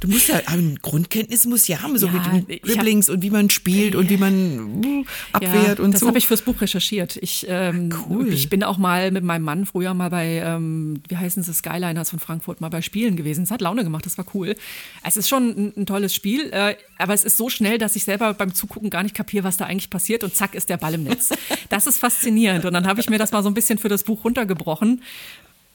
[0.00, 3.48] Du musst ja, aber Grundkenntnis muss ja haben, so Ja, mit Dribblings und wie man
[3.48, 6.08] spielt und wie man abwehrt und das so.
[6.08, 7.16] habe ich fürs Buch recherchiert.
[7.16, 8.32] Ich, ähm, Cool.
[8.32, 12.10] ich bin auch mal mit meinem Mann früher mal bei, ähm, wie heißen sie, Skyliners
[12.10, 13.44] von Frankfurt, mal bei Spielen gewesen.
[13.44, 14.56] Es hat Laune gemacht, das war cool.
[15.04, 18.04] Es ist schon ein, ein tolles Spiel, äh, aber es ist so schnell, dass ich
[18.04, 20.94] selber beim Zugucken gar nicht kapiere, was da eigentlich passiert und zack ist der Ball
[20.94, 21.30] im Netz.
[21.68, 22.64] Das ist faszinierend.
[22.64, 25.02] Und dann habe ich mir das mal so ein bisschen für das Buch runtergebrochen.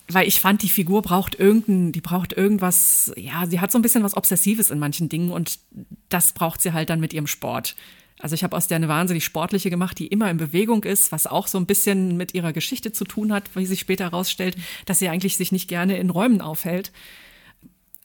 [0.10, 3.82] Weil ich fand, die Figur braucht irgendein, die braucht irgendwas, ja, sie hat so ein
[3.82, 5.60] bisschen was Obsessives in manchen Dingen und
[6.08, 7.76] das braucht sie halt dann mit ihrem Sport.
[8.20, 11.28] Also ich habe aus der eine wahnsinnig sportliche gemacht, die immer in Bewegung ist, was
[11.28, 14.56] auch so ein bisschen mit ihrer Geschichte zu tun hat, wie sich später herausstellt,
[14.86, 16.92] dass sie eigentlich sich nicht gerne in Räumen aufhält.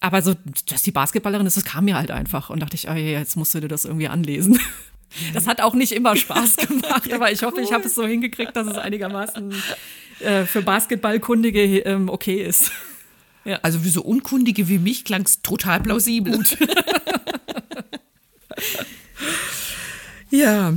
[0.02, 0.34] Aber so,
[0.66, 3.36] dass die Basketballerin ist, das kam mir halt einfach und dachte ich, oh, je, jetzt
[3.36, 4.58] musst du dir das irgendwie anlesen.
[5.32, 8.56] Das hat auch nicht immer Spaß gemacht, aber ich hoffe, ich habe es so hingekriegt,
[8.56, 9.54] dass es einigermaßen
[10.20, 12.72] äh, für Basketballkundige ähm, okay ist.
[13.62, 16.42] also für so Unkundige wie mich klang es total plausibel.
[20.30, 20.74] ja,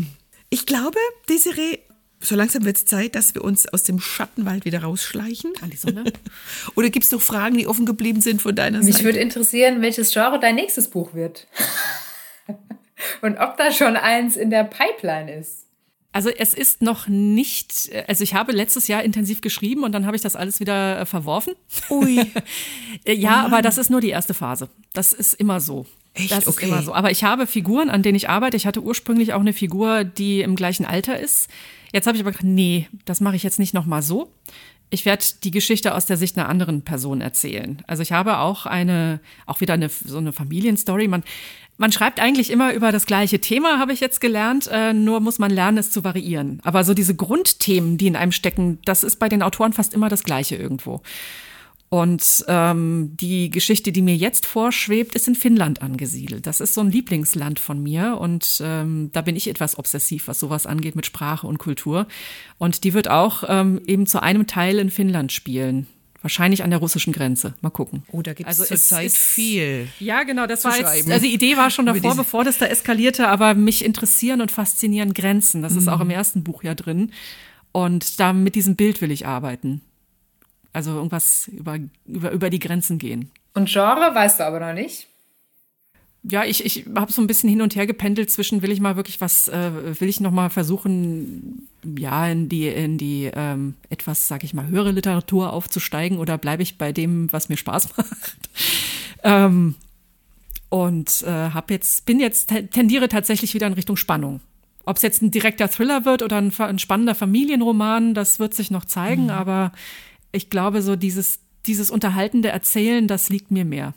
[0.51, 0.99] ich glaube,
[1.29, 1.79] Desiree,
[2.25, 5.53] so langsam wird es Zeit, dass wir uns aus dem Schattenwald wieder rausschleichen.
[5.61, 6.03] An die Sonne.
[6.75, 9.05] Oder gibt es noch Fragen, die offen geblieben sind von deiner Mich Seite?
[9.05, 11.47] würde interessieren, welches Genre dein nächstes Buch wird.
[13.21, 15.65] Und ob da schon eins in der Pipeline ist.
[16.11, 20.15] Also es ist noch nicht, also ich habe letztes Jahr intensiv geschrieben und dann habe
[20.15, 21.55] ich das alles wieder äh, verworfen.
[21.89, 22.31] Ui.
[23.05, 24.69] ja, aber das ist nur die erste Phase.
[24.93, 25.85] Das ist immer so.
[26.15, 26.31] Echt?
[26.31, 26.67] Das ist Okay.
[26.67, 26.93] immer so.
[26.93, 28.57] Aber ich habe Figuren, an denen ich arbeite.
[28.57, 31.49] Ich hatte ursprünglich auch eine Figur, die im gleichen Alter ist.
[31.93, 34.31] Jetzt habe ich aber gedacht, nee, das mache ich jetzt nicht nochmal so.
[34.89, 37.81] Ich werde die Geschichte aus der Sicht einer anderen Person erzählen.
[37.87, 41.07] Also ich habe auch eine, auch wieder eine, so eine Familienstory.
[41.07, 41.23] Man,
[41.77, 45.39] man schreibt eigentlich immer über das gleiche Thema, habe ich jetzt gelernt, äh, nur muss
[45.39, 46.61] man lernen, es zu variieren.
[46.63, 50.07] Aber so diese Grundthemen, die in einem stecken, das ist bei den Autoren fast immer
[50.07, 51.01] das gleiche irgendwo.
[51.95, 56.45] Und ähm, die Geschichte, die mir jetzt vorschwebt, ist in Finnland angesiedelt.
[56.45, 60.37] Das ist so ein Lieblingsland von mir und ähm, da bin ich etwas obsessiv, was
[60.37, 62.05] sowas angeht mit Sprache und Kultur.
[62.57, 65.87] Und die wird auch ähm, eben zu einem Teil in Finnland spielen.
[66.21, 67.53] Wahrscheinlich an der russischen Grenze.
[67.61, 68.03] Mal gucken.
[68.11, 69.87] Oh, da gibt also es zurzeit viel.
[70.01, 70.47] Ja, genau.
[70.47, 73.85] Das war jetzt, also die Idee war schon davor, bevor das da eskalierte, aber mich
[73.85, 75.61] interessieren und faszinieren Grenzen.
[75.61, 75.79] Das mhm.
[75.79, 77.11] ist auch im ersten Buch ja drin.
[77.71, 79.79] Und da mit diesem Bild will ich arbeiten.
[80.75, 83.31] Also irgendwas über, über, über die Grenzen gehen.
[83.53, 85.07] Und Genre weißt du aber noch nicht?
[86.23, 88.97] Ja, ich, ich habe so ein bisschen hin und her gependelt zwischen, will ich mal
[88.97, 94.27] wirklich was, äh, will ich noch mal versuchen, ja, in die, in die ähm, etwas,
[94.27, 98.49] sag ich mal, höhere Literatur aufzusteigen oder bleibe ich bei dem, was mir Spaß macht?
[99.23, 99.75] ähm,
[100.67, 104.41] und äh, hab jetzt, bin jetzt, tendiere tatsächlich wieder in Richtung Spannung.
[104.83, 108.71] Ob es jetzt ein direkter Thriller wird oder ein, ein, spannender Familienroman, das wird sich
[108.71, 109.29] noch zeigen, mhm.
[109.29, 109.71] aber
[110.35, 113.93] ich glaube, so dieses, dieses unterhaltende Erzählen, das liegt mir mehr.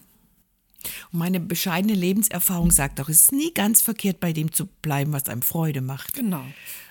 [1.13, 5.13] Und meine bescheidene Lebenserfahrung sagt auch, es ist nie ganz verkehrt, bei dem zu bleiben,
[5.13, 6.15] was einem Freude macht.
[6.15, 6.45] Genau.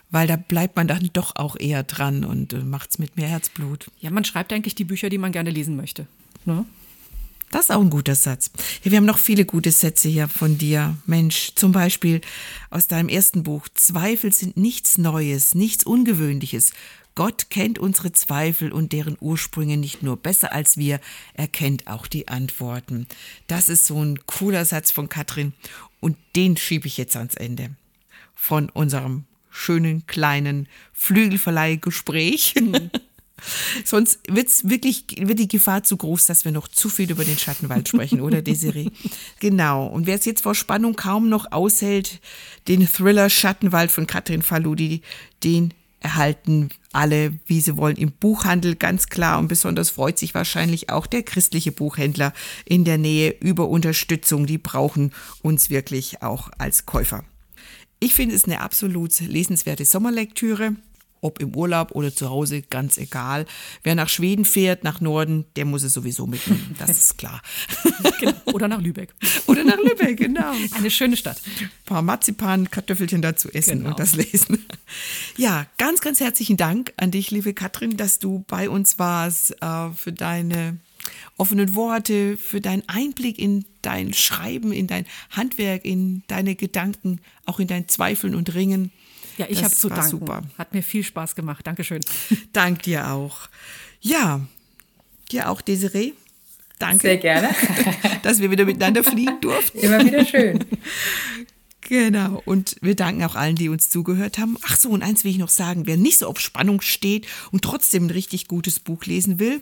[0.09, 3.27] Weil da bleibt man dann doch auch eher dran und äh, macht es mit mehr
[3.27, 3.91] Herzblut.
[3.99, 6.07] Ja, man schreibt eigentlich die Bücher, die man gerne lesen möchte.
[6.45, 6.65] Ne?
[7.51, 8.51] Das ist auch ein guter Satz.
[8.83, 10.97] Ja, wir haben noch viele gute Sätze hier von dir.
[11.05, 12.21] Mensch, zum Beispiel
[12.69, 13.67] aus deinem ersten Buch.
[13.73, 16.71] Zweifel sind nichts Neues, nichts Ungewöhnliches.
[17.17, 20.99] Gott kennt unsere Zweifel und deren Ursprünge nicht nur besser als wir,
[21.33, 23.07] er kennt auch die Antworten.
[23.47, 25.53] Das ist so ein cooler Satz von Katrin
[25.99, 27.71] und den schiebe ich jetzt ans Ende
[28.35, 32.53] von unserem schönen kleinen Flügelverleihgespräch.
[32.61, 32.91] Mhm.
[33.83, 37.39] Sonst wird's wirklich, wird die Gefahr zu groß, dass wir noch zu viel über den
[37.39, 38.91] Schattenwald sprechen, oder Desiree?
[39.39, 39.87] genau.
[39.87, 42.21] Und wer es jetzt vor Spannung kaum noch aushält,
[42.67, 45.01] den Thriller Schattenwald von Katrin Faludi,
[45.43, 50.89] den erhalten alle, wie sie wollen, im Buchhandel ganz klar und besonders freut sich wahrscheinlich
[50.89, 52.33] auch der christliche Buchhändler
[52.65, 54.45] in der Nähe über Unterstützung.
[54.45, 57.23] Die brauchen uns wirklich auch als Käufer.
[57.99, 60.75] Ich finde es eine absolut lesenswerte Sommerlektüre
[61.21, 63.45] ob im Urlaub oder zu Hause, ganz egal.
[63.83, 67.41] Wer nach Schweden fährt, nach Norden, der muss es sowieso mitnehmen, das ist klar.
[68.19, 68.33] Genau.
[68.45, 69.13] Oder nach Lübeck.
[69.45, 70.51] Oder nach Lübeck, genau.
[70.75, 71.39] Eine schöne Stadt.
[71.59, 73.89] Ein paar Marzipan, Kartoffelchen dazu essen genau.
[73.89, 74.65] und das lesen.
[75.35, 79.91] Ja, ganz, ganz herzlichen Dank an dich, liebe Katrin, dass du bei uns warst, äh,
[79.91, 80.77] für deine
[81.37, 87.59] offenen Worte, für deinen Einblick in dein Schreiben, in dein Handwerk, in deine Gedanken, auch
[87.59, 88.91] in dein Zweifeln und Ringen.
[89.37, 90.09] Ja, ich habe zu danken.
[90.09, 90.43] Super.
[90.57, 91.65] Hat mir viel Spaß gemacht.
[91.65, 92.01] Dankeschön.
[92.53, 93.49] Dank dir auch.
[94.01, 94.41] Ja,
[95.31, 96.13] dir auch, Desiree.
[96.79, 97.01] Danke.
[97.01, 97.49] Sehr gerne.
[98.23, 99.79] dass wir wieder miteinander fliegen durften.
[99.79, 100.65] Immer wieder schön.
[101.81, 102.41] Genau.
[102.45, 104.57] Und wir danken auch allen, die uns zugehört haben.
[104.63, 105.87] Ach so, und eins will ich noch sagen.
[105.87, 109.61] Wer nicht so auf Spannung steht und trotzdem ein richtig gutes Buch lesen will,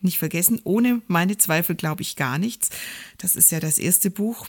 [0.00, 2.70] nicht vergessen, ohne meine Zweifel glaube ich gar nichts.
[3.18, 4.48] Das ist ja das erste Buch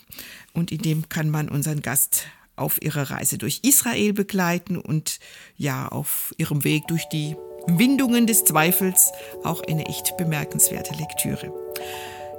[0.52, 5.20] und in dem kann man unseren Gast auf ihrer Reise durch Israel begleiten und
[5.58, 7.36] ja, auf ihrem Weg durch die
[7.68, 9.12] Windungen des Zweifels
[9.44, 11.54] auch eine echt bemerkenswerte Lektüre.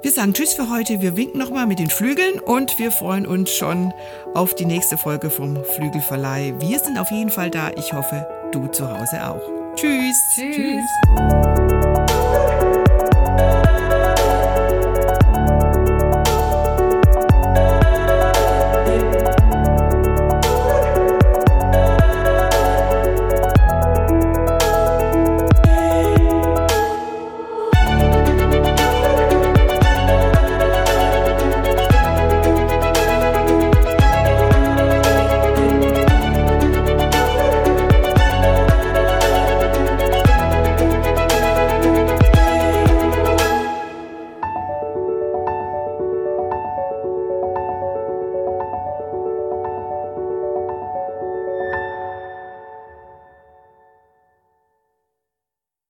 [0.03, 3.51] Wir sagen Tschüss für heute, wir winken nochmal mit den Flügeln und wir freuen uns
[3.51, 3.91] schon
[4.35, 6.53] auf die nächste Folge vom Flügelverleih.
[6.59, 7.71] Wir sind auf jeden Fall da.
[7.75, 9.41] Ich hoffe, du zu Hause auch.
[9.75, 10.15] Tschüss.
[10.35, 10.55] Tschüss.
[10.55, 11.74] Tschüss.